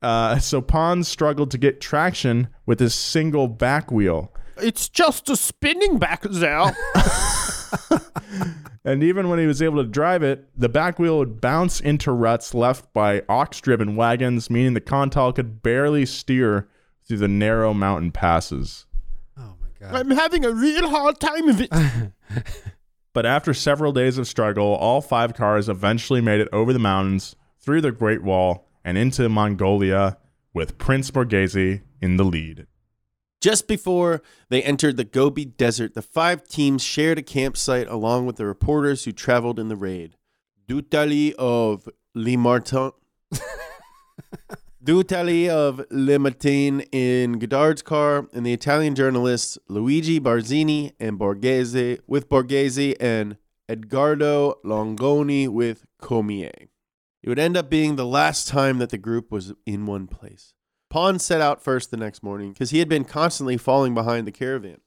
[0.00, 4.32] Uh, so Pons struggled to get traction with his single back wheel.
[4.58, 6.76] It's just a spinning back there.
[8.84, 12.12] And even when he was able to drive it, the back wheel would bounce into
[12.12, 16.68] ruts left by ox driven wagons, meaning the Cantal could barely steer
[17.06, 18.86] through the narrow mountain passes.
[19.38, 19.94] Oh my god.
[19.94, 21.70] I'm having a real hard time of it.
[23.14, 27.36] But after several days of struggle, all five cars eventually made it over the mountains,
[27.60, 30.18] through the Great Wall, and into Mongolia,
[30.52, 32.66] with Prince Borghese in the lead.
[33.44, 38.36] Just before they entered the Gobi Desert, the five teams shared a campsite along with
[38.36, 40.16] the reporters who traveled in the raid.
[40.66, 42.92] Dutali of Le Martin.
[44.82, 51.98] Dutali of Le Matin in Godard's car, and the Italian journalists Luigi Barzini and Borghese
[52.06, 53.36] with Borghese and
[53.68, 56.70] Edgardo Longoni with Cormier.
[57.22, 60.53] It would end up being the last time that the group was in one place.
[60.94, 64.30] Pons set out first the next morning because he had been constantly falling behind the
[64.30, 64.78] caravan.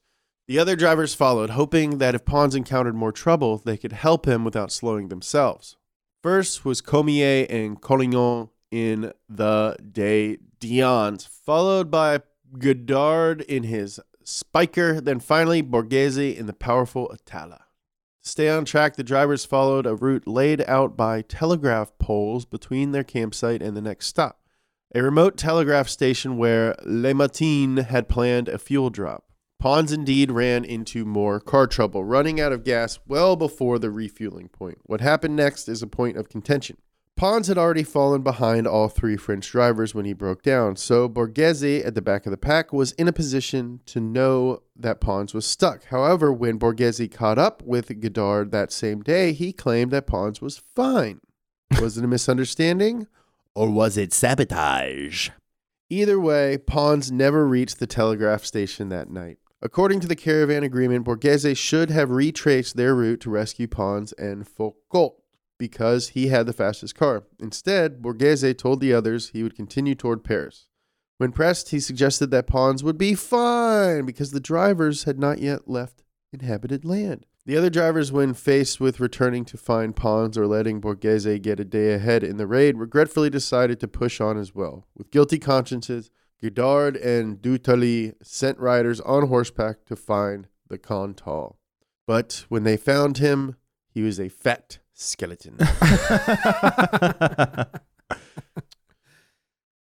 [0.47, 4.45] The other drivers followed, hoping that if Pons encountered more trouble, they could help him
[4.45, 5.75] without slowing themselves.
[6.23, 12.21] First was Cormier and Collignon in the De Dions, followed by
[12.57, 17.65] Godard in his Spiker, then finally Borghese in the powerful Itala.
[18.23, 22.93] To stay on track, the drivers followed a route laid out by telegraph poles between
[22.93, 24.39] their campsite and the next stop
[24.95, 29.25] a remote telegraph station where Le Matin had planned a fuel drop.
[29.59, 34.49] Pons indeed ran into more car trouble, running out of gas well before the refueling
[34.49, 34.77] point.
[34.83, 36.77] What happened next is a point of contention.
[37.15, 41.83] Pons had already fallen behind all three French drivers when he broke down, so Borghese
[41.83, 45.47] at the back of the pack was in a position to know that Pons was
[45.47, 45.85] stuck.
[45.85, 50.59] However, when Borghese caught up with Godard that same day, he claimed that Pons was
[50.59, 51.19] fine.
[51.81, 53.07] Was it a misunderstanding?
[53.57, 55.31] Or was it sabotage?
[55.89, 59.39] Either way, Pons never reached the telegraph station that night.
[59.63, 64.47] According to the caravan agreement, Borghese should have retraced their route to rescue Pons and
[64.47, 65.15] Foucault
[65.57, 67.23] because he had the fastest car.
[67.39, 70.67] Instead, Borghese told the others he would continue toward Paris.
[71.17, 75.67] When pressed, he suggested that Pons would be fine because the drivers had not yet
[75.67, 77.25] left inhabited land.
[77.47, 81.63] The other drivers, when faced with returning to find Pons or letting Borghese get a
[81.63, 84.85] day ahead in the raid, regretfully decided to push on as well.
[84.97, 86.11] With guilty consciences,
[86.43, 91.57] Godard and du Taillis sent riders on horseback to find the Contal.
[92.05, 93.55] But when they found him,
[93.87, 95.55] he was a fat skeleton.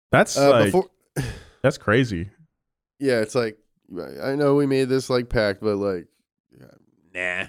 [0.10, 0.90] That's Uh, like before,
[1.62, 2.30] that's crazy.
[2.98, 3.58] yeah, it's like
[4.24, 6.08] I know we made this like pact, but like,
[7.14, 7.48] nah.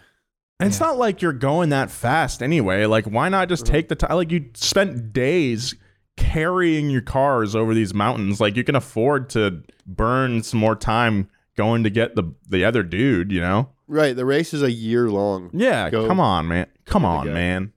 [0.61, 2.87] And it's not like you're going that fast anyway.
[2.87, 4.15] Like, why not just take the time?
[4.15, 5.75] Like, you spent days
[6.17, 8.41] carrying your cars over these mountains.
[8.41, 12.85] Like, you can afford to burn some more time going to get the the other
[12.85, 13.33] dude.
[13.33, 13.71] You know?
[13.89, 15.51] Right, the race is a year long.
[15.53, 15.91] Yeah.
[15.91, 16.07] Go.
[16.07, 16.67] Come on, man.
[16.85, 17.33] Come on, go.
[17.33, 17.73] man.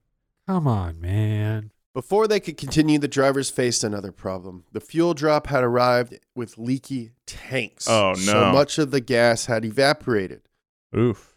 [0.47, 1.71] Come on, man.
[1.95, 4.65] Before they could continue, the drivers faced another problem.
[4.73, 7.87] The fuel drop had arrived with leaky tanks.
[7.89, 8.17] Oh, no!
[8.17, 10.41] So much of the gas had evaporated.
[10.95, 11.34] Oof.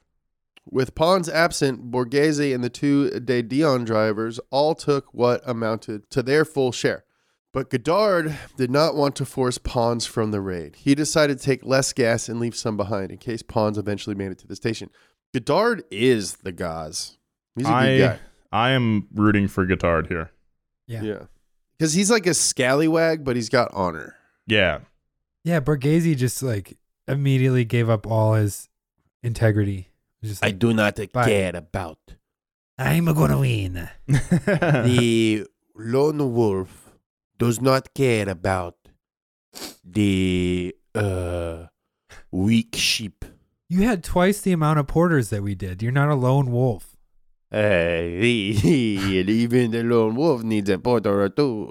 [0.70, 6.22] With Pons absent, Borghese and the two De Dion drivers all took what amounted to
[6.22, 7.04] their full share.
[7.52, 10.76] But Godard did not want to force Pons from the raid.
[10.76, 14.30] He decided to take less gas and leave some behind in case Pons eventually made
[14.30, 14.90] it to the station.
[15.32, 17.16] Godard is the Gaz.
[17.56, 18.18] He's a good I guy.
[18.52, 20.30] I am rooting for Godard here.
[20.86, 21.02] Yeah.
[21.02, 21.22] Yeah.
[21.78, 24.16] Because he's like a scallywag, but he's got honor.
[24.46, 24.80] Yeah.
[25.44, 26.76] Yeah, Borghese just like
[27.06, 28.68] immediately gave up all his
[29.22, 29.88] integrity.
[30.22, 31.24] Just like, do not Bye.
[31.24, 31.98] care about
[32.78, 33.88] I'm gonna win.
[34.06, 36.84] the lone wolf.
[37.38, 38.76] Does not care about
[39.84, 41.66] the uh
[42.32, 43.24] weak sheep.
[43.68, 45.82] You had twice the amount of porters that we did.
[45.82, 46.96] You're not a lone wolf.
[47.50, 47.56] Uh,
[48.20, 51.70] even the lone wolf needs a porter or two.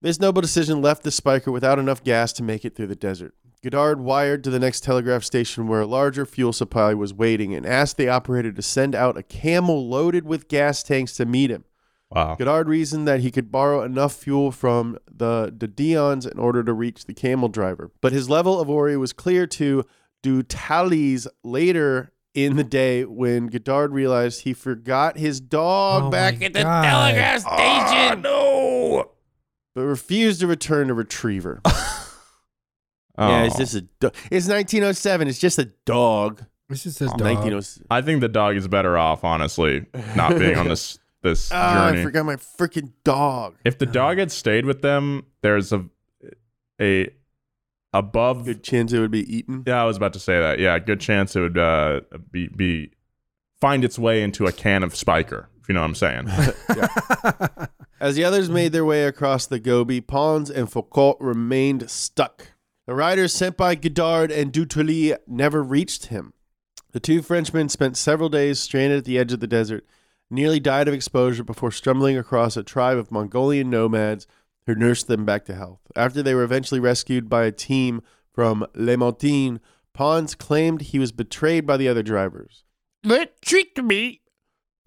[0.00, 3.34] This noble decision left the Spyker without enough gas to make it through the desert.
[3.62, 7.66] Godard wired to the next telegraph station where a larger fuel supply was waiting and
[7.66, 11.64] asked the operator to send out a camel loaded with gas tanks to meet him.
[12.10, 12.36] wow.
[12.36, 16.72] Godard reasoned that he could borrow enough fuel from the, the Dions in order to
[16.72, 17.90] reach the camel driver.
[18.00, 19.84] But his level of worry was clear to
[20.22, 26.40] du Taillis later in the day when Godard realized he forgot his dog Oh back
[26.42, 26.84] at the God.
[26.84, 29.10] telegraph ah, station, no.
[29.74, 31.60] but refused to return to retriever.
[33.18, 33.44] Yeah, Oh.
[33.44, 33.80] it's just a.
[33.82, 35.26] Do- it's 1907.
[35.28, 36.44] It's just a dog.
[36.70, 37.22] It's just his Oh, dog.
[37.22, 37.86] 1907.
[37.90, 42.00] I think the dog is better off, honestly, not being on this this Ah, journey.
[42.00, 43.56] I forgot my freaking dog.
[43.64, 45.84] If the dog had stayed with them, there's a
[46.80, 47.08] a
[47.92, 48.44] above.
[48.44, 49.64] Good chance it would be eaten.
[49.66, 50.58] Yeah, I was about to say that.
[50.60, 52.00] Yeah, good chance it would uh,
[52.30, 52.92] be be
[53.60, 55.46] find its way into a can of Spyker.
[55.60, 56.28] If you know what I'm saying.
[58.00, 62.52] As the others made their way across the Gobi, Pons and Foucault remained stuck.
[62.88, 66.32] The riders sent by Godard and du Taillis never reached him.
[66.92, 69.84] The two Frenchmen spent several days stranded at the edge of the desert,
[70.30, 74.26] nearly died of exposure before stumbling across a tribe of Mongolian nomads
[74.64, 75.80] who nursed them back to health.
[75.94, 78.00] After they were eventually rescued by a team
[78.32, 79.60] from Le Matin,
[79.92, 82.64] Pons claimed he was betrayed by the other drivers.
[83.02, 84.22] They tricked me.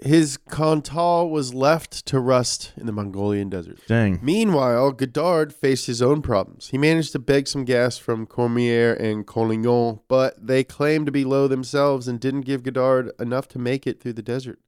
[0.04, 3.80] His Contal was left to rust in the Mongolian desert.
[3.88, 4.20] Dang.
[4.24, 6.70] Meanwhile, Godard faced his own problems.
[6.70, 11.24] He managed to beg some gas from Cormier and Collignon, but they claimed to be
[11.24, 14.60] low themselves and didn't give Godard enough to make it through the desert.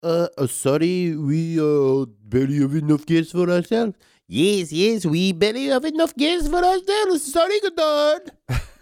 [0.00, 3.96] Uh, uh, sorry, we uh barely have enough gas for ourselves.
[4.28, 7.32] Yes, yes, we barely have enough gas for ourselves.
[7.32, 8.30] Sorry, Godard.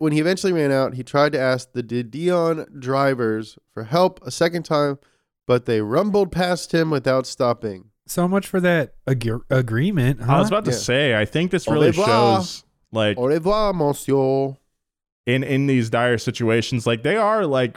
[0.00, 4.18] When he eventually ran out, he tried to ask the De Dion drivers for help
[4.26, 4.98] a second time,
[5.46, 7.84] but they rumbled past him without stopping.
[8.06, 10.22] so much for that ag- agreement.
[10.22, 10.36] Huh?
[10.36, 10.76] I was about to Yeah.
[10.78, 11.14] say.
[11.14, 12.06] I think this Au really revoir.
[12.40, 14.56] shows like Au revoir, monsieur.
[15.26, 17.76] in in these dire situations like they are like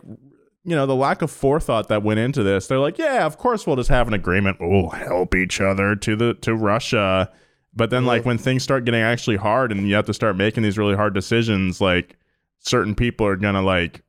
[0.64, 3.68] you know the lack of forethought that went into this they're like yeah of course
[3.68, 7.30] we'll just have an agreement we'll help each other to the to russia
[7.76, 10.64] but then like when things start getting actually hard and you have to start making
[10.64, 12.16] these really hard decisions like
[12.64, 14.02] certain people are gonna like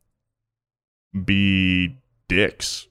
[1.25, 1.99] be
[2.29, 2.89] dicks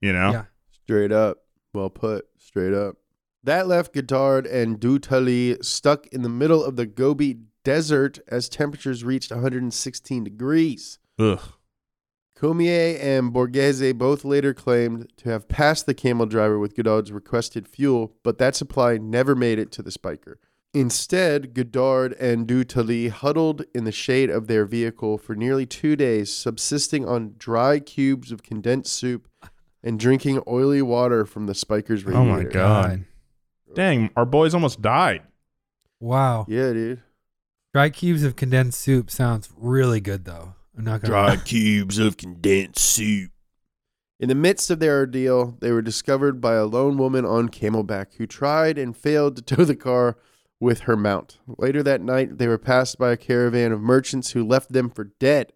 [0.00, 0.44] you know Yeah.
[0.84, 1.44] Straight up.
[1.72, 2.26] Well put.
[2.36, 2.96] Straight up.
[3.44, 8.48] That left Godard and du Taillis stuck in the middle of the Gobi Desert as
[8.48, 10.98] temperatures reached 116 degrees.
[11.16, 11.40] Ugh.
[12.34, 17.68] Cormier and Borghese both later claimed to have passed the camel driver with Godard's requested
[17.68, 20.36] fuel, but that supply never made it to the Spyker.
[20.72, 25.96] Instead, Godard and du Taillis huddled in the shade of their vehicle for nearly two
[25.96, 29.26] days, subsisting on dry cubes of condensed soup
[29.82, 32.18] and drinking oily water from the Spyker's radiator.
[32.18, 33.04] oh my god
[33.74, 35.22] Dang, our boys almost died.
[36.00, 36.44] Wow.
[36.48, 37.02] Yeah, dude.
[37.72, 40.54] Dry cubes of condensed soup sounds really good though.
[40.76, 43.30] I'm not gonna Dry cubes of condensed soup.
[44.18, 48.14] In the midst of their ordeal, they were discovered by a lone woman on camelback
[48.16, 50.16] who tried and failed to tow the car
[50.60, 51.38] with her mount.
[51.58, 55.04] Later that night, they were passed by a caravan of merchants who left them for
[55.04, 55.52] dead.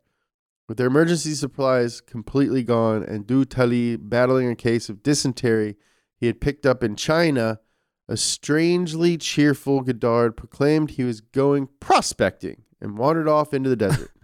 [0.67, 5.77] With their emergency supplies completely gone and du Taillis battling a case of dysentery
[6.17, 7.61] he had picked up in China,
[8.09, 14.11] a strangely cheerful Godard proclaimed he was going prospecting and wandered off into the desert.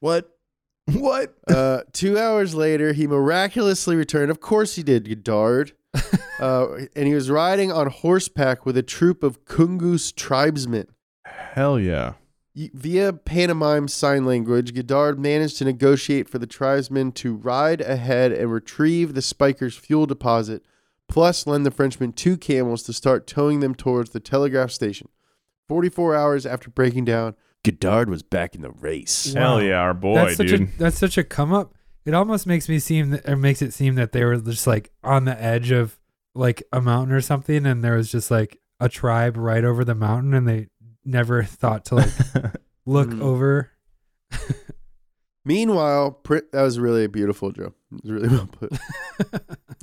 [0.00, 0.30] What?
[0.86, 1.34] What?
[1.48, 4.30] Uh, two hours later, he miraculously returned.
[4.30, 5.72] Of course, he did, Godard.
[6.38, 10.86] Uh, and he was riding on horseback with a troop of Kungus tribesmen.
[11.24, 12.12] Hell yeah.
[12.54, 18.52] Via pantomime sign language, Godard managed to negotiate for the tribesmen to ride ahead and
[18.52, 20.64] retrieve the Spyker's fuel deposit,
[21.08, 25.08] plus lend the Frenchmen two camels to start towing them towards the telegraph station.
[25.66, 27.34] 44 hours after breaking down,
[27.64, 29.34] Godard was back in the race.
[29.34, 29.40] Wow.
[29.40, 30.62] Hell yeah, our boy, that's such dude.
[30.62, 31.74] a that's such a come up.
[32.08, 34.90] It almost makes me seem that, or makes it seem that they were just like
[35.04, 35.98] on the edge of
[36.34, 39.94] like a mountain or something, and there was just like a tribe right over the
[39.94, 40.68] mountain, and they
[41.04, 42.10] never thought to like
[42.86, 43.20] look Mm.
[43.20, 43.70] over.
[45.44, 47.74] Meanwhile, Pri- that was really a beautiful, Joe.
[47.92, 48.72] It was really well put.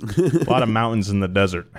[0.47, 1.71] a lot of mountains in the desert.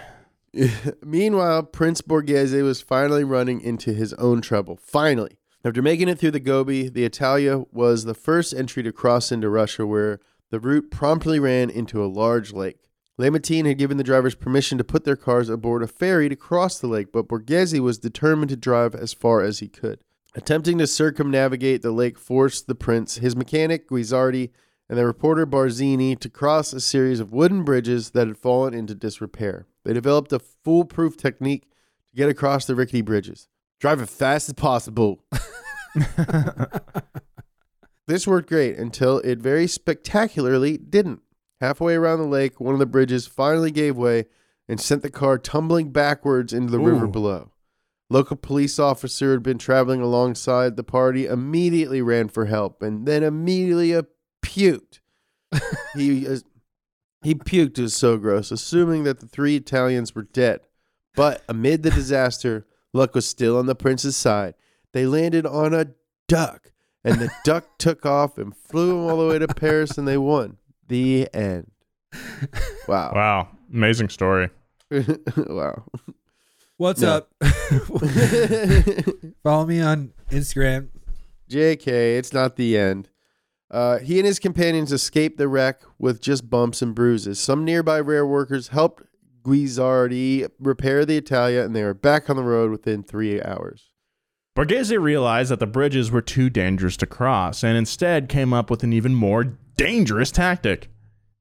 [1.05, 4.77] Meanwhile, Prince Borghese was finally running into his own trouble.
[4.81, 5.39] Finally.
[5.65, 9.49] After making it through the Gobi, the Itala was the first entry to cross into
[9.49, 10.21] Russia, where
[10.51, 12.89] the route promptly ran into a large lake.
[13.19, 16.37] Le Matin had given the drivers permission to put their cars aboard a ferry to
[16.37, 20.01] cross the lake, but Borghese was determined to drive as far as he could.
[20.35, 24.51] Attempting to circumnavigate the lake forced the prince, his mechanic Guizzardi,
[24.89, 28.95] and the reporter Barzini to cross a series of wooden bridges that had fallen into
[28.95, 29.67] disrepair.
[29.85, 31.71] They developed a foolproof technique
[32.09, 33.49] to get across the rickety bridges.
[33.81, 35.25] Drive as fast as possible.
[38.07, 41.23] This worked great until it very spectacularly didn't.
[41.61, 44.27] Halfway around the lake, one of the bridges finally gave way
[44.69, 47.51] and sent the car tumbling backwards into the river below.
[48.09, 53.07] Local police officer who had been traveling alongside the party immediately ran for help and
[53.07, 54.03] then immediately uh,
[54.43, 55.01] puked.
[55.95, 56.39] he uh,
[57.23, 57.79] he puked.
[57.79, 60.61] It was so gross, assuming that the three Italians were dead.
[61.17, 64.55] But amid the disaster, luck was still on the prince's side.
[64.93, 65.89] They landed on a
[66.29, 66.73] duck,
[67.07, 70.19] and the duck took off and flew them all the way to Paris, and they
[70.19, 70.59] won.
[70.89, 71.71] The end.
[72.87, 73.13] Wow.
[73.15, 73.49] Wow.
[73.73, 74.51] Amazing story.
[75.37, 75.85] wow.
[76.77, 77.17] What's No.
[77.17, 77.31] up?
[79.43, 80.89] Follow me on Instagram.
[81.51, 81.87] JK,
[82.19, 83.09] it's not the end.
[83.71, 87.41] Uh, he and his companions escaped the wreck with just bumps and bruises.
[87.41, 89.03] Some nearby rail workers helped
[89.43, 93.91] Guizzardi repair the Itala, and they were back on the road within three hours.
[94.57, 98.83] Borghese realized that the bridges were too dangerous to cross and instead came up with
[98.83, 99.45] an even more
[99.77, 100.89] dangerous tactic.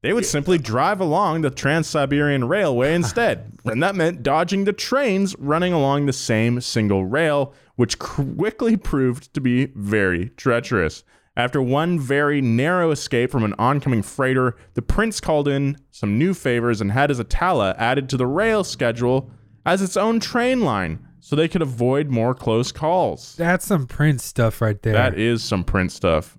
[0.03, 4.73] They would simply drive along the Trans Siberian Railway instead, and that meant dodging the
[4.73, 11.05] trains running along the same single rail, which quickly proved to be very treacherous.
[11.37, 16.33] After one very narrow escape from an oncoming freighter, the prince called in some new
[16.33, 19.31] favors and had his Itala added to the rail schedule
[19.65, 23.33] as its own train line so they could avoid more close calls.
[23.35, 24.93] That's some Prince stuff right there.
[24.93, 26.37] That is some Prince stuff.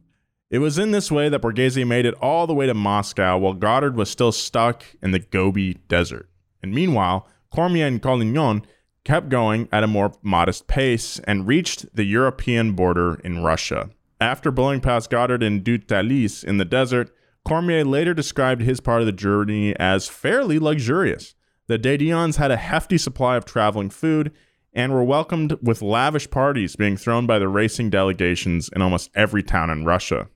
[0.49, 3.53] It was in this way that Borghese made it all the way to Moscow while
[3.53, 6.31] Godard was still stuck in the Gobi Desert.
[6.63, 8.65] And meanwhile, Cormier and Collignon
[9.03, 13.91] kept going at a more modest pace and reached the European border in Russia.
[14.21, 17.13] After blowing past Godard and du Taillis in the desert,
[17.45, 21.35] Cormier later described his part of the journey as fairly luxurious.
[21.67, 24.33] The De Dions had a hefty supply of traveling food
[24.77, 29.43] and were welcomed with lavish parties being thrown by the racing delegations in almost every
[29.43, 30.29] town in Russia.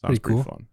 [0.00, 0.42] Sounds Pretty pretty, cool.
[0.42, 0.66] fun.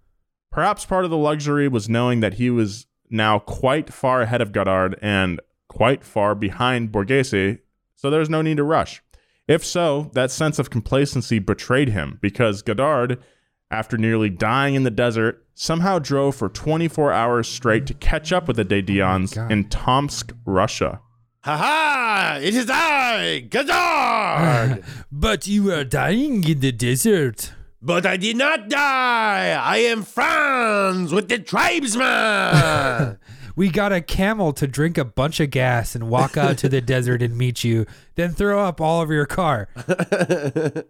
[0.49, 4.53] Perhaps part of the luxury was knowing that he was now quite far ahead of
[4.53, 7.59] Godard and quite far behind Borghese,
[7.95, 9.03] so there's no need to rush.
[9.45, 13.21] If so, that sense of complacency betrayed him because Godard,
[13.69, 18.47] after nearly dying in the desert, somehow drove for 24 hours straight to catch up
[18.47, 19.51] with the oh De Dions God.
[19.51, 21.01] in Tomsk, Russia.
[21.43, 22.37] Ha ha!
[22.39, 24.83] It is I, Godard!
[25.11, 27.51] but you are dying in the desert.
[27.81, 29.59] but I did not die!
[29.59, 33.17] I am friends with the tribesmen!
[33.53, 36.79] We got a camel to drink a bunch of gas and walk out to the
[36.93, 37.85] desert and meet you,
[38.15, 39.67] then throw up all over your car.
[39.75, 40.83] ha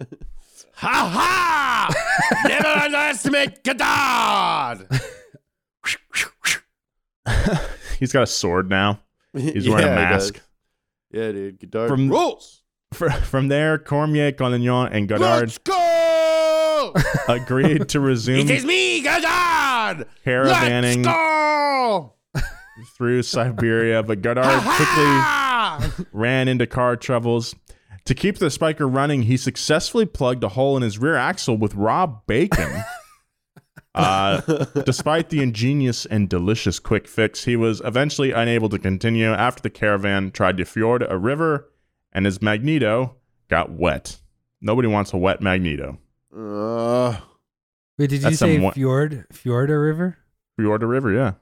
[0.76, 1.90] ha!
[2.48, 4.88] Never underestimate Godard!
[8.00, 9.00] He's got a sword now.
[9.38, 10.42] He's wearing Yeah, a mask.
[11.12, 11.60] Yeah, dude.
[11.60, 12.64] Godard From- rules.
[12.94, 16.94] Fr- From there, Cormier, Collignon, and Godard Let's go.
[17.34, 20.08] agreed to resume it is me, Godard.
[20.26, 22.14] caravanning go.
[22.98, 27.56] through Siberia, but Godard quickly ran into car troubles.
[28.06, 31.76] To keep the Spyker running, he successfully plugged a hole in his rear axle with
[31.76, 32.84] raw bacon.
[33.96, 34.42] Uh,
[34.86, 39.70] despite the ingenious and delicious quick fix, he was eventually unable to continue after the
[39.70, 41.70] caravan tried to fjord a river
[42.14, 43.16] and his magneto
[43.50, 44.20] got wet.
[44.62, 45.98] Nobody wants a wet magneto.
[46.36, 47.18] Uh,
[47.98, 49.26] Wait, did you say some wa- fjord?
[49.32, 50.18] Fjord a river?
[50.58, 51.34] Fjord a river, yeah.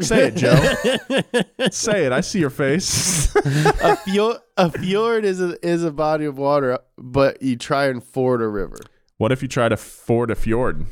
[0.00, 0.54] Say it, Joe.
[1.70, 2.12] Say it.
[2.12, 3.34] I see your face.
[3.34, 8.04] a fjord, a fjord is a is a body of water, but you try and
[8.04, 8.76] ford a river.
[9.16, 10.84] what if you try to ford a fjord?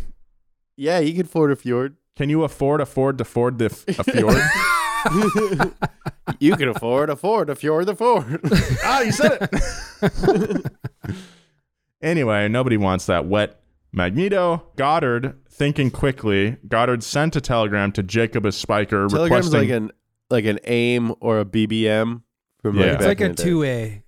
[0.77, 1.97] Yeah, you can afford a fjord.
[2.17, 5.73] Can you afford afford to ford the f- a fjord?
[6.41, 8.41] You can afford a ford, a fjord, the ford.
[8.85, 9.39] ah, you said
[10.03, 10.67] it.
[12.03, 13.61] anyway, nobody wants that wet
[13.93, 14.65] Magneto.
[14.77, 19.61] Godard, thinking quickly, Godard sent a telegram to Jacobus Spyker Telegram's requesting.
[19.61, 19.91] like an
[20.31, 22.23] like an AIM or a BBM
[22.63, 22.87] from Yeah.
[22.87, 24.03] like It's like a two way.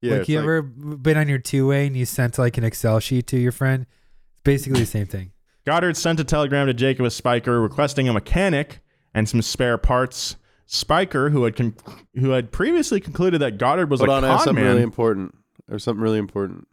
[0.00, 2.64] Yeah, like you like- ever been on your two way and you sent like an
[2.64, 3.86] Excel sheet to your friend?
[4.32, 5.30] It's basically the same thing.
[5.64, 8.80] Godard sent a telegram to Jacobus Spyker requesting a mechanic
[9.14, 10.36] and some spare parts.
[10.68, 11.74] Spyker, who had con-
[12.14, 14.72] who had previously concluded that Godard was Hold a on, I have con something man,
[14.72, 15.36] really important.
[15.68, 16.66] I have something really important.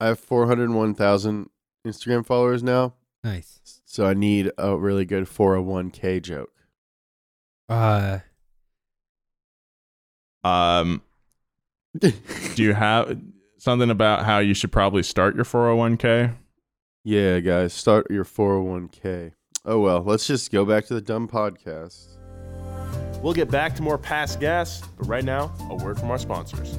[0.00, 1.48] I have four hundred one thousand
[1.86, 2.94] Instagram followers now,
[3.24, 3.80] Nice.
[3.86, 6.52] so I need a really good four hundred one k joke.
[7.70, 8.18] Uh,
[10.44, 11.00] um,
[11.98, 12.12] do
[12.56, 13.18] you have
[13.58, 16.34] something about how you should probably start your 401k?
[17.04, 19.32] Yeah, guys, start your 401k.
[19.64, 22.16] Oh well, let's just go back to the dumb podcast.
[23.20, 26.78] We'll get back to more past gas, but right now, a word from our sponsors.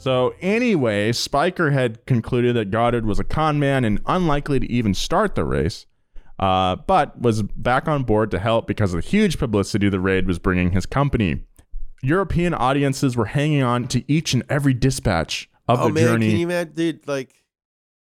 [0.00, 4.94] So, anyway, Spyker had concluded that Godard was a con man and unlikely to even
[4.94, 5.84] start the race,
[6.38, 10.26] uh, but was back on board to help because of the huge publicity the raid
[10.26, 11.44] was bringing his company.
[12.02, 16.30] European audiences were hanging on to each and every dispatch of oh the man, journey.
[16.30, 17.06] can you imagine, dude?
[17.06, 17.34] Like,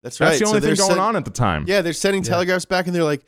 [0.03, 0.39] that's, That's right.
[0.39, 1.65] the only so thing going sen- on at the time.
[1.67, 3.25] Yeah, they're sending telegraphs back, and they're like,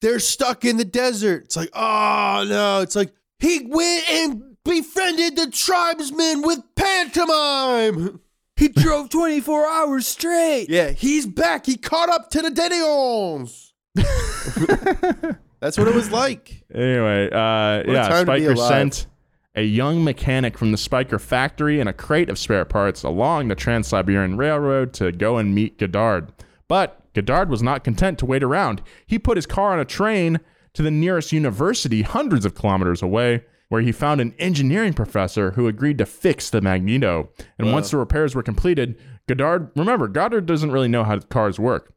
[0.00, 1.44] they're stuck in the desert.
[1.46, 2.82] It's like, oh no!
[2.82, 8.20] It's like he went and befriended the tribesmen with pantomime.
[8.56, 10.66] he drove 24 hours straight.
[10.68, 11.66] Yeah, he's back.
[11.66, 13.72] He caught up to the De Dions.
[15.60, 16.64] That's what it was like.
[16.74, 19.06] Anyway, uh, a yeah, time to be Spyker sent
[19.54, 23.54] a young mechanic from the Spyker factory and a crate of spare parts along the
[23.54, 26.30] Trans Siberian Railroad to go and meet Godard.
[26.68, 28.82] But Godard was not content to wait around.
[29.06, 30.40] He put his car on a train
[30.74, 35.66] to the nearest university, hundreds of kilometers away, where he found an engineering professor who
[35.66, 37.30] agreed to fix the Magneto.
[37.58, 38.98] And once the repairs were completed,
[39.28, 41.92] Godard, remember, Godard doesn't really know how cars work.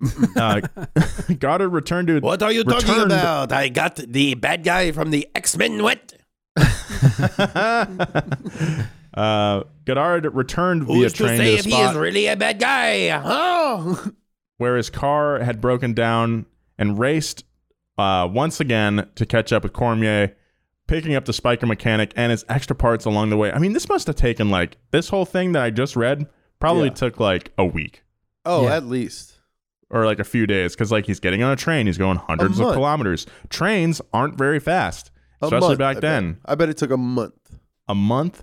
[0.36, 0.60] uh,
[1.38, 3.52] Godard returned to What are you talking about?
[3.52, 6.14] I got the bad guy from the X Men wet.
[9.14, 12.36] uh, Godard returned via Who's to train say to if the he is really a
[12.36, 13.08] bad guy?
[13.08, 14.10] Huh?
[14.58, 16.46] where his car had broken down
[16.78, 17.44] and raced
[17.98, 20.36] uh, once again to catch up with Cormier,
[20.86, 23.50] picking up the Spyker mechanic and his extra parts along the way.
[23.52, 26.26] I mean, this must have taken like this whole thing that I just read
[26.60, 26.94] probably Yeah.
[26.94, 28.02] took like a week
[28.44, 28.76] Oh, Yeah.
[28.76, 29.32] at least.
[29.90, 32.58] or like a few days because like he's getting on a train, he's going hundreds
[32.58, 33.26] of kilometers.
[33.48, 35.10] Trains aren't very fast,
[35.40, 36.02] A especially month, back I bet.
[36.02, 36.36] then.
[36.44, 37.58] I bet it took a month.
[37.88, 38.42] A month.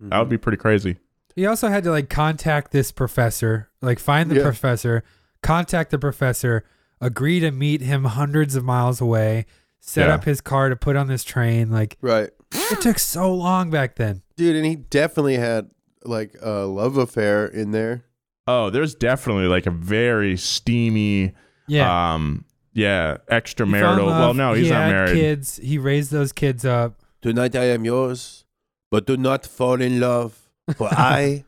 [0.00, 0.42] That would be mm-hmm.
[0.42, 0.96] pretty crazy.
[1.36, 4.42] He also had to like contact this professor, like find the Yeah.
[4.42, 5.04] professor,
[5.42, 6.64] contact the professor,
[7.00, 9.46] agree to meet him hundreds of miles away,
[9.80, 10.14] set Yeah.
[10.14, 11.70] up his car to put on this train.
[11.70, 12.30] Like Right.
[12.52, 14.22] it took so long back then.
[14.36, 15.70] Dude, and he definitely had
[16.04, 18.04] like a love affair in there.
[18.46, 21.32] Oh, there's definitely like a very steamy,
[21.68, 22.14] Yeah.
[22.14, 24.06] um, yeah, He fell extramarital.
[24.06, 25.14] Well, no, he's he not had married.
[25.14, 25.56] Kids.
[25.62, 27.00] He raised those kids up.
[27.22, 28.44] Tonight I am yours,
[28.90, 31.44] but do not fall in love, for I,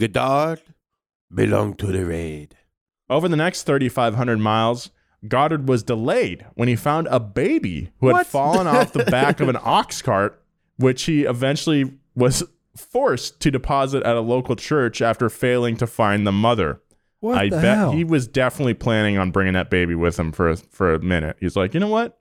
[0.00, 0.62] Godard,
[1.32, 2.56] belong to the raid.
[3.10, 4.90] Over the next 3,500 miles,
[5.28, 8.26] Godard was delayed when he found a baby who had What?
[8.26, 10.42] fallen off the back of an ox cart,
[10.76, 12.42] which he eventually was
[12.76, 16.80] forced to deposit at a local church after failing to find the mother.
[17.20, 17.92] What I the bet hell?
[17.92, 21.36] he was definitely planning on bringing that baby with him for a, for a minute.
[21.40, 22.18] He's like, you know what?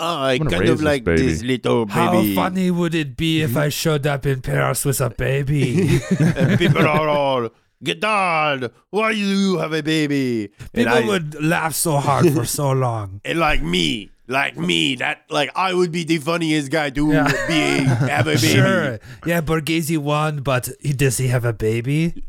[0.00, 1.96] I I'm kind of like baby." this little baby.
[1.98, 5.98] How funny would it be if I showed up in Paris with a baby?
[6.20, 7.48] and people are all,
[7.82, 10.50] Godard, why do you have a baby?
[10.72, 13.20] People I, would laugh so hard for so long.
[13.24, 17.30] and like me, like me, that like I would be the funniest guy to Yeah.
[17.46, 18.38] be have a baby.
[18.48, 18.98] Sure.
[19.24, 22.24] Yeah, Borghese won, but he, does he have a baby?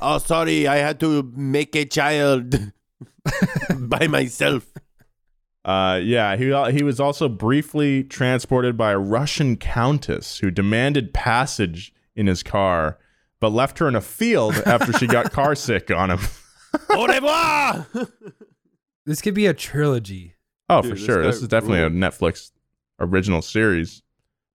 [0.00, 2.72] Oh, sorry, I had to make a child
[3.78, 4.66] by myself.
[5.64, 11.92] Uh, yeah, he he was also briefly transported by a Russian countess who demanded passage
[12.16, 12.98] in his car,
[13.40, 16.20] but left her in a field after she got car sick on him.
[16.90, 17.86] Au revoir.
[19.06, 20.34] This could be a trilogy.
[20.70, 21.22] Oh, Dude, for this sure.
[21.22, 21.90] This is definitely a.
[21.90, 22.52] Netflix
[22.98, 24.02] original series.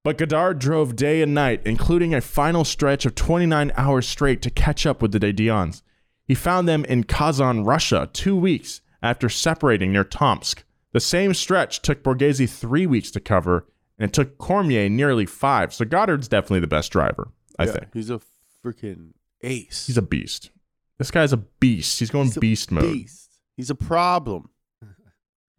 [0.04, 4.50] But Godard drove day and night, including a final stretch of 29 hours straight to
[4.50, 5.84] catch up with the De Dions.
[6.26, 10.64] He found them in Kazan, Russia, two weeks after separating near Tomsk.
[10.94, 13.68] The same stretch took Borghese three weeks to cover,
[14.00, 15.74] and it took Cormier nearly five.
[15.76, 17.28] So Godard's definitely the best driver,
[17.60, 17.94] I Yeah, think.
[17.94, 18.18] He's a
[18.66, 19.88] freaking ace.
[19.88, 20.50] He's a beast.
[20.98, 22.00] This guy's a beast.
[22.00, 22.84] He's going He's a beast mode.
[22.84, 23.30] beast.
[23.56, 24.50] He's a problem.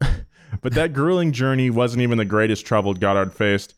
[0.62, 3.74] But that grueling journey wasn't even the greatest trouble Godard faced,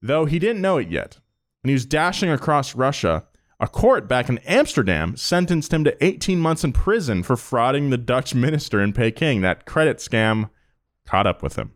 [0.00, 1.18] though he didn't know it yet.
[1.62, 3.26] When he was dashing across Russia,
[3.60, 7.98] a court back in Amsterdam sentenced him to 18 months in prison for frauding the
[7.98, 9.42] Dutch minister in Peking.
[9.42, 10.50] That credit scam
[11.06, 11.72] caught up with him.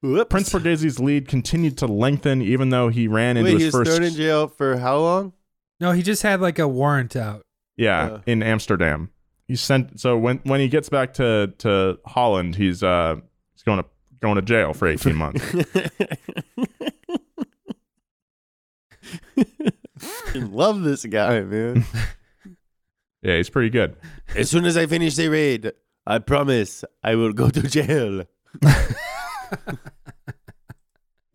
[0.00, 0.30] Whoops.
[0.30, 3.84] Prince Borghese's lead continued to lengthen even though he ran into Wait, he his was
[3.84, 5.32] first thrown in jail for how long?
[5.80, 7.42] No, he just had like a warrant out.
[7.76, 8.20] Yeah, Uh.
[8.26, 9.10] in Amsterdam.
[9.46, 13.16] He sent so when when he gets back to to Holland, he's uh
[13.54, 13.84] he's going to
[14.20, 15.54] going to jail for 18 months.
[20.34, 21.84] Love this guy, man.
[23.22, 23.96] yeah, he's pretty good.
[24.36, 25.72] As soon as I finish the raid,
[26.06, 28.24] I promise I will go to jail.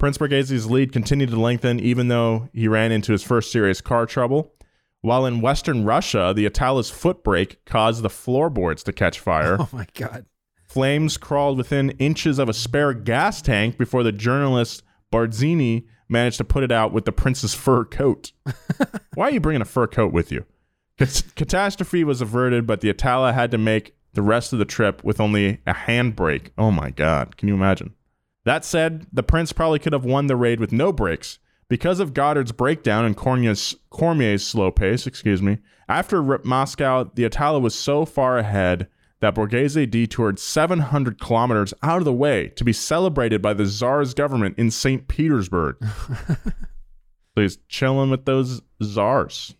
[0.03, 4.05] Prince Borghese's lead continued to lengthen even though he ran into his first serious car
[4.05, 4.53] trouble.
[4.99, 9.55] While in western Russia, the Itala's foot brake caused the floorboards to catch fire.
[9.61, 10.25] Oh my god.
[10.67, 16.43] Flames crawled within inches of a spare gas tank before the journalist Barzini managed to
[16.43, 18.33] put it out with the prince's fur coat.
[19.15, 20.43] Why are you bringing a fur coat with you?
[20.97, 25.01] Cat- catastrophe was averted, but the Itala had to make the rest of the trip
[25.01, 26.49] with only a handbrake.
[26.57, 27.37] Oh my God.
[27.37, 27.93] Can you imagine?
[28.45, 31.39] That said, the prince probably could have won the raid with no breaks.
[31.69, 37.23] Because of Godard's breakdown and Cormier's, Cormier's slow pace, excuse me, after R- Moscow, the
[37.23, 38.87] Itala was so far ahead
[39.21, 44.13] that Borghese detoured 700 kilometers out of the way to be celebrated by the Tsar's
[44.13, 45.07] government in St.
[45.07, 45.77] Petersburg.
[45.81, 46.45] so
[47.35, 49.55] he's chilling with those czars.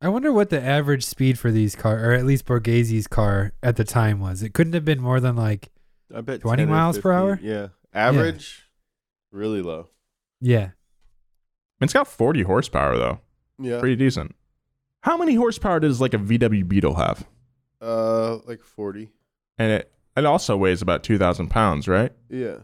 [0.00, 3.76] I wonder what the average speed for these cars, or at least Borghese's car at
[3.76, 4.42] the time was.
[4.42, 5.70] It couldn't have been more than like,
[6.14, 7.38] I bet 20 10 or miles per hour?
[7.42, 7.68] Yeah.
[7.94, 8.68] Average,
[9.30, 9.88] really low.
[10.40, 10.70] yeah.
[11.80, 13.20] It's got 40 horsepower though.
[13.58, 13.78] Yeah.
[13.80, 14.34] Pretty decent.
[15.00, 17.26] How many horsepower does like a VW Beetle have?
[17.82, 19.10] Uh, like 40.
[19.58, 22.12] And it it also weighs about 2,000 pounds, right?
[22.30, 22.58] Yeah.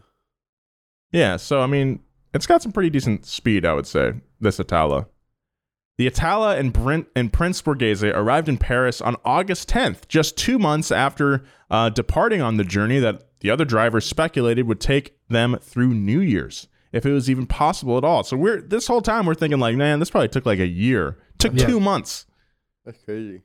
[1.11, 1.99] Yeah, so I mean,
[2.33, 5.07] it's got some pretty decent speed, I would say, this Itala.
[5.97, 10.57] The Itala and, Brent, and Prince Borghese arrived in Paris on August 10th, just two
[10.57, 15.57] months after uh, departing on the journey that the other drivers speculated would take them
[15.61, 18.23] through New Year's, if it was even possible at all.
[18.23, 21.17] So we're this whole time we're thinking like, man, this probably took like a year.
[21.37, 21.65] Took Yeah.
[21.67, 22.25] two months.
[22.85, 23.41] That's crazy.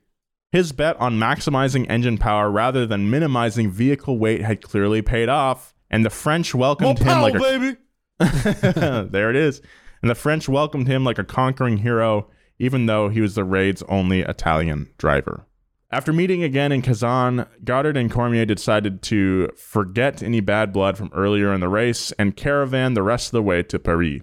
[0.52, 5.74] His bet on maximizing engine power rather than minimizing vehicle weight had clearly paid off,
[5.90, 7.76] and the French welcomed him like a baby.
[9.10, 9.60] there it is.
[10.02, 13.82] And the French welcomed him like a conquering hero, even though he was the raid's
[13.88, 15.46] only Italian driver.
[15.90, 21.10] After meeting again in Kazan, Godard and Cormier decided to forget any bad blood from
[21.14, 24.22] earlier in the race and caravan the rest of the way to Paris.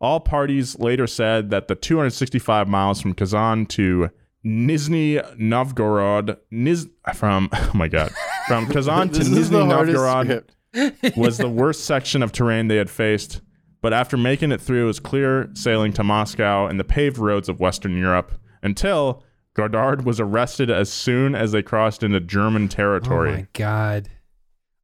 [0.00, 4.10] All parties later said that the 265 miles from Kazan to
[4.46, 8.12] Nizhny Novgorod, Niz, from oh my god,
[8.46, 10.44] from Kazan to Nizhny Novgorod
[11.16, 13.40] was the worst section of terrain they had faced,
[13.82, 17.48] but after making it through, it was clear sailing to Moscow and the paved roads
[17.48, 18.32] of Western Europe
[18.62, 19.24] until
[19.54, 23.30] Godard was arrested as soon as they crossed into German territory.
[23.30, 24.08] Oh my god.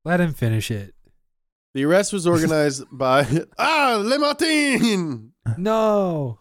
[0.05, 0.95] Let him finish it.
[1.75, 3.27] The arrest was organized by
[3.59, 6.39] ah Le Matin, No.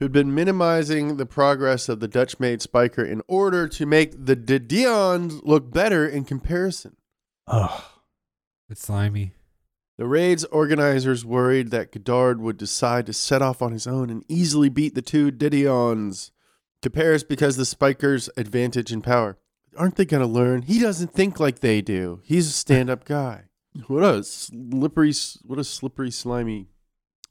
[0.00, 4.58] who'd been minimizing the progress of the Dutch-made Spyker in order to make the De
[4.58, 6.96] Dion's look better in comparison.
[7.46, 7.82] Ugh.
[8.70, 9.34] It's slimy.
[9.98, 14.24] The raid's organizers worried that Godard would decide to set off on his own and
[14.26, 16.30] easily beat the two De Dions
[16.82, 19.38] to Paris because the Spyker's advantage in power.
[19.76, 20.62] Aren't they going to learn?
[20.62, 22.20] He doesn't think like they do.
[22.24, 23.44] He's a stand-up guy.
[23.86, 25.14] What a slippery,
[25.46, 26.66] what a slippery, slimy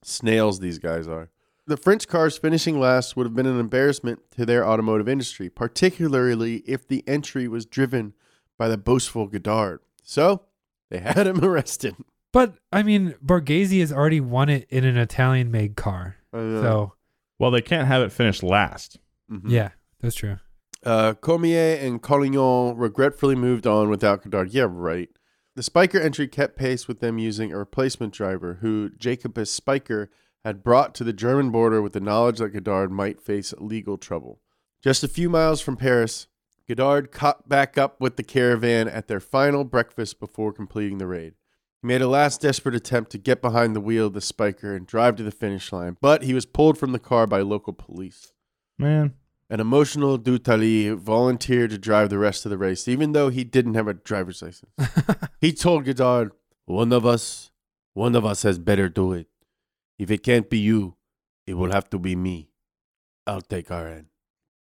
[0.03, 1.29] snails these guys are.
[1.67, 6.57] The French cars finishing last would have been an embarrassment to their automotive industry, particularly
[6.65, 8.13] if the entry was driven
[8.57, 9.81] by the boastful Godard.
[10.01, 10.43] So
[10.89, 11.95] they had him arrested.
[12.31, 16.15] But I mean, Borghese has already won it in an Italian made car.
[16.33, 16.61] I know.
[16.61, 16.93] So
[17.37, 18.97] Well, they can't have it finished last.
[19.31, 19.49] Mhm.
[19.49, 19.69] yeah,
[20.01, 20.37] that's true.
[20.83, 24.51] Uh, Cormier and Collignon regretfully moved on without Godard.
[24.51, 25.09] Yeah, right.
[25.55, 30.07] The Spyker entry kept pace with them using a replacement driver who Jacobus Spyker
[30.43, 34.39] had brought to the German border with the knowledge that Godard might face legal trouble.
[34.81, 36.27] Just a few miles from Paris,
[36.67, 41.33] Godard caught back up with the caravan at their final breakfast before completing the raid.
[41.81, 44.87] He made a last desperate attempt to get behind the wheel of the Spyker and
[44.87, 48.33] drive to the finish line, but he was pulled from the car by local police.
[48.79, 49.13] Man.
[49.51, 53.43] An emotional du Taillis volunteered to drive the rest of the race, even though he
[53.43, 54.71] didn't have a driver's license.
[55.41, 56.31] he told Godard,
[56.67, 57.51] One of us,
[57.93, 59.27] one of us has better do it.
[59.99, 60.95] If it can't be you,
[61.45, 62.47] it will have to be me.
[63.27, 64.05] I'll take our end.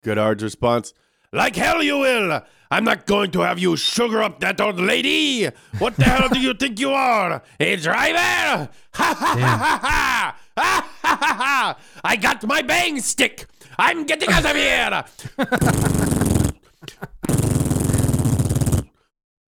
[0.05, 0.95] Godard's response,
[1.33, 2.43] Like hell you will!
[2.71, 5.49] I'm not going to have you sugar up that old lady!
[5.81, 7.43] What the hell do you think you are?
[7.59, 8.71] A driver?
[8.95, 10.37] Ha ha ha ha ha!
[10.57, 11.79] Ha ha ha ha!
[12.05, 13.47] I got my bang stick!
[13.79, 15.05] I'm getting out of here!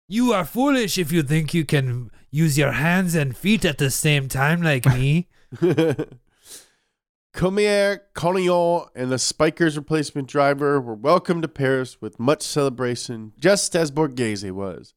[0.07, 3.89] You are foolish if you think you can use your hands and feet at the
[3.89, 5.27] same time like me.
[7.33, 13.75] Cormier, Collignon, and the Spyker's replacement driver were welcomed to Paris with much celebration, just
[13.75, 14.93] as Borghese was.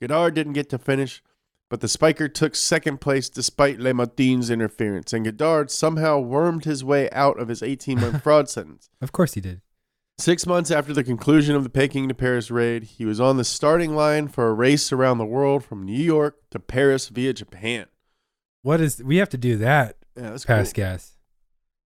[0.00, 1.22] Godard didn't get to finish,
[1.70, 6.84] but the Spyker took second place despite Le Matin's interference, and Godard somehow wormed his
[6.84, 8.90] way out of his 18 month fraud sentence.
[9.00, 9.62] Of course he did.
[10.18, 13.44] Six months after the conclusion of the Peking to Paris raid, he was on the
[13.44, 17.86] starting line for a race around the world from New York to Paris via Japan.
[18.60, 20.56] What is we have to do that, Yeah, that's cool.
[20.56, 21.16] Pass Gas.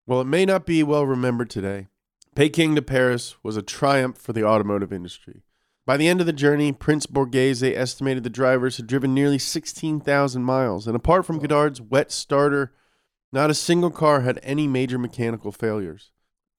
[0.05, 1.87] Well, it may not be well remembered today.
[2.35, 5.43] Peking to Paris was a triumph for the automotive industry.
[5.85, 10.43] By the end of the journey, Prince Borghese estimated the drivers had driven nearly 16,000
[10.43, 12.73] miles, and apart from Godard's wet starter,
[13.31, 16.11] not a single car had any major mechanical failures.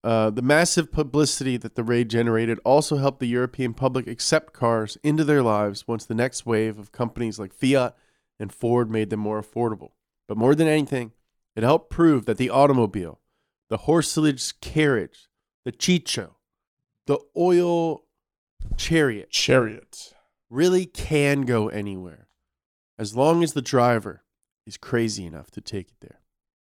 [0.04, 4.96] Uh, the massive publicity that the raid generated also helped the European public accept cars
[5.02, 7.96] into their lives once the next wave of companies like Fiat
[8.38, 9.90] and Ford made them more affordable.
[10.28, 11.10] But more than anything,
[11.56, 13.18] it helped prove that the automobile,
[13.68, 15.28] the horseless carriage,
[15.64, 16.34] the chicho,
[17.06, 18.05] the oil
[18.76, 20.14] chariot, Chariot.
[20.50, 22.28] really can go anywhere
[22.98, 24.22] as long as the driver
[24.66, 26.20] is crazy enough to take it there.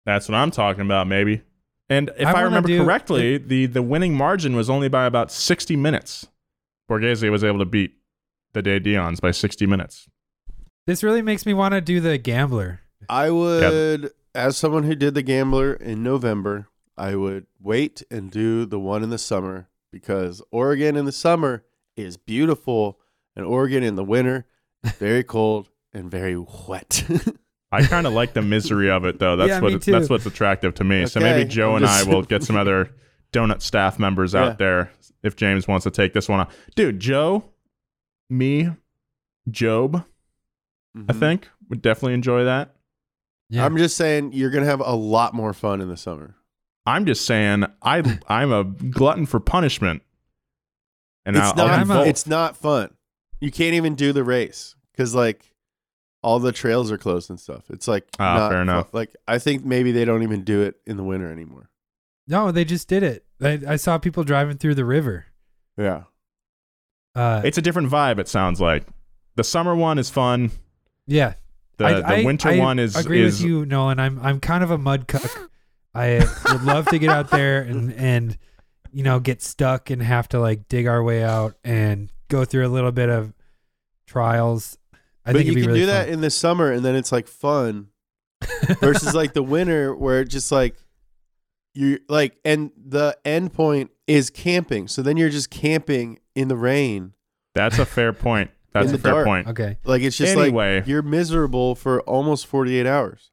[0.05, 1.43] That's what I'm talking about, maybe.
[1.89, 5.33] And if I I, remember do- correctly, the, the winning margin was only by about
[5.33, 6.27] 60 minutes.
[6.91, 7.93] Borghese was able to beat
[8.53, 10.09] the De Dions by 60 minutes.
[10.87, 12.81] This really makes me want to do the gambler.
[13.09, 18.67] I would, as someone who did the Gambler in November, I would wait and do
[18.67, 21.65] the one in the summer because Oregon in the summer
[22.01, 22.99] is beautiful,
[23.37, 24.47] and Oregon in the winter,
[24.99, 27.05] very cold and very wet.
[27.73, 29.37] I kind of like the misery of it, though.
[29.37, 29.93] That's Yeah, what me too.
[29.93, 31.07] that's what's attractive to me.
[31.07, 32.91] so maybe Joe I'm and I will get some other
[33.33, 34.45] donut staff members Yeah.
[34.47, 34.91] out there
[35.23, 36.49] if James wants to take this one on.
[36.75, 37.45] Dude, Joe,
[38.29, 38.71] me,
[39.51, 40.05] Job,
[40.97, 41.19] I Mhm.
[41.21, 42.75] think would definitely enjoy that.
[43.49, 43.65] Yeah.
[43.65, 46.35] I'm just saying you're gonna have a lot more fun in the summer.
[46.87, 50.03] I'm just saying I I'm a glutton for punishment.
[51.27, 51.67] And it's I'll, not.
[51.71, 52.09] I'll I'm a- revolt.
[52.09, 52.95] it's not fun.
[53.41, 55.51] You can't even do the race because like
[56.23, 57.65] all the trails are closed and stuff.
[57.71, 58.69] It's like Ah, not fair fun.
[58.69, 58.93] enough.
[58.95, 61.71] Like I think maybe they don't even do it in the winter anymore.
[62.27, 63.25] no, they just did it.
[63.43, 65.27] I, I saw people driving through the river.
[65.79, 66.03] Yeah.
[67.15, 68.19] Uh, it's a different vibe.
[68.19, 68.85] It sounds like
[69.37, 70.51] the summer one is fun.
[71.07, 71.35] yeah.
[71.79, 73.99] The I, the winter I one is agree is with you, Nolan.
[73.99, 75.51] I'm I'm kind of a mud cuck.
[75.95, 78.37] I would love to get out there and and
[78.93, 82.67] you know get stuck and have to like dig our way out and go through
[82.67, 83.33] a little bit of
[84.07, 84.79] trials.
[85.25, 86.15] I but think you can really do that fun.
[86.15, 87.89] in the summer and then it's like fun
[88.81, 90.77] versus like the winter where it's just like
[91.75, 94.89] you're like and the end point is camping.
[94.89, 97.13] So then you're just camping in the rain.
[97.55, 98.51] That's a fair point.
[98.73, 99.27] That's a fair dark.
[99.27, 99.49] point.
[99.49, 99.79] Okay.
[99.85, 100.79] Like it's just Anyway.
[100.79, 103.30] like you're miserable for almost 48 hours.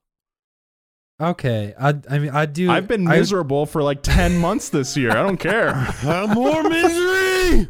[1.20, 1.74] Okay.
[1.80, 2.70] I I mean I do.
[2.70, 5.11] I've been I- miserable for like 10 months this year.
[5.11, 5.74] I don't care.
[6.34, 7.68] More misery.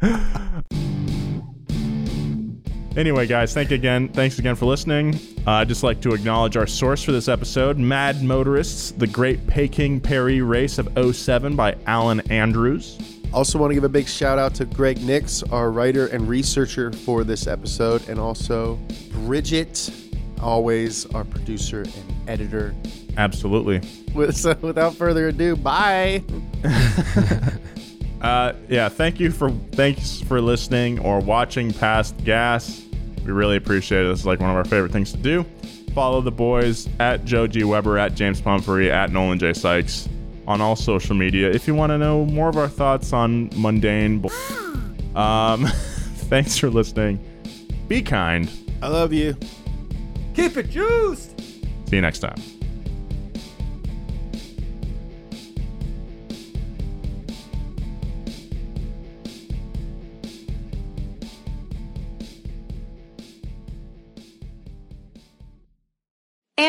[2.96, 4.08] Anyway, guys, thank you again.
[4.08, 5.14] Thanks again for listening.
[5.46, 9.46] Uh, I'd just like to acknowledge our source for this episode, Mad Motorists, the Great
[9.46, 12.98] Peking Paris Race of 07 by Allen Andrews.
[13.32, 16.90] Also, want to give a big shout out to Greg Nix, our writer and researcher
[16.92, 18.74] for this episode, and also
[19.24, 19.88] Bridget,
[20.40, 22.74] always our producer and editor.
[23.16, 23.80] Absolutely.
[24.14, 26.22] With, so, without further ado, bye.
[28.20, 32.84] Uh, yeah, thank you for thanks for listening or watching past gas.
[33.24, 34.08] We really appreciate it.
[34.08, 35.44] This is like one of our favorite things to do.
[35.94, 40.08] Follow the boys at Joe G Weber, at James Pumphrey, at Nolan J Sykes
[40.46, 41.50] on all social media.
[41.50, 44.32] If you want to know more of our thoughts on mundane, bull-
[45.16, 45.66] um,
[46.28, 47.24] thanks for listening.
[47.88, 48.50] Be kind.
[48.82, 49.36] I love you.
[50.34, 51.38] Keep it juiced.
[51.88, 52.40] See you next time.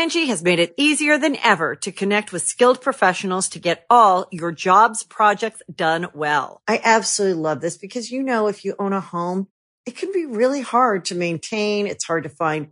[0.02, 4.28] Angie has made it easier than ever to connect with skilled professionals to get all
[4.32, 6.62] your jobs projects done well.
[6.68, 9.48] I absolutely love this because, you know, if you own a home,
[9.86, 11.88] it can be really hard to maintain.
[11.88, 12.72] It's hard to find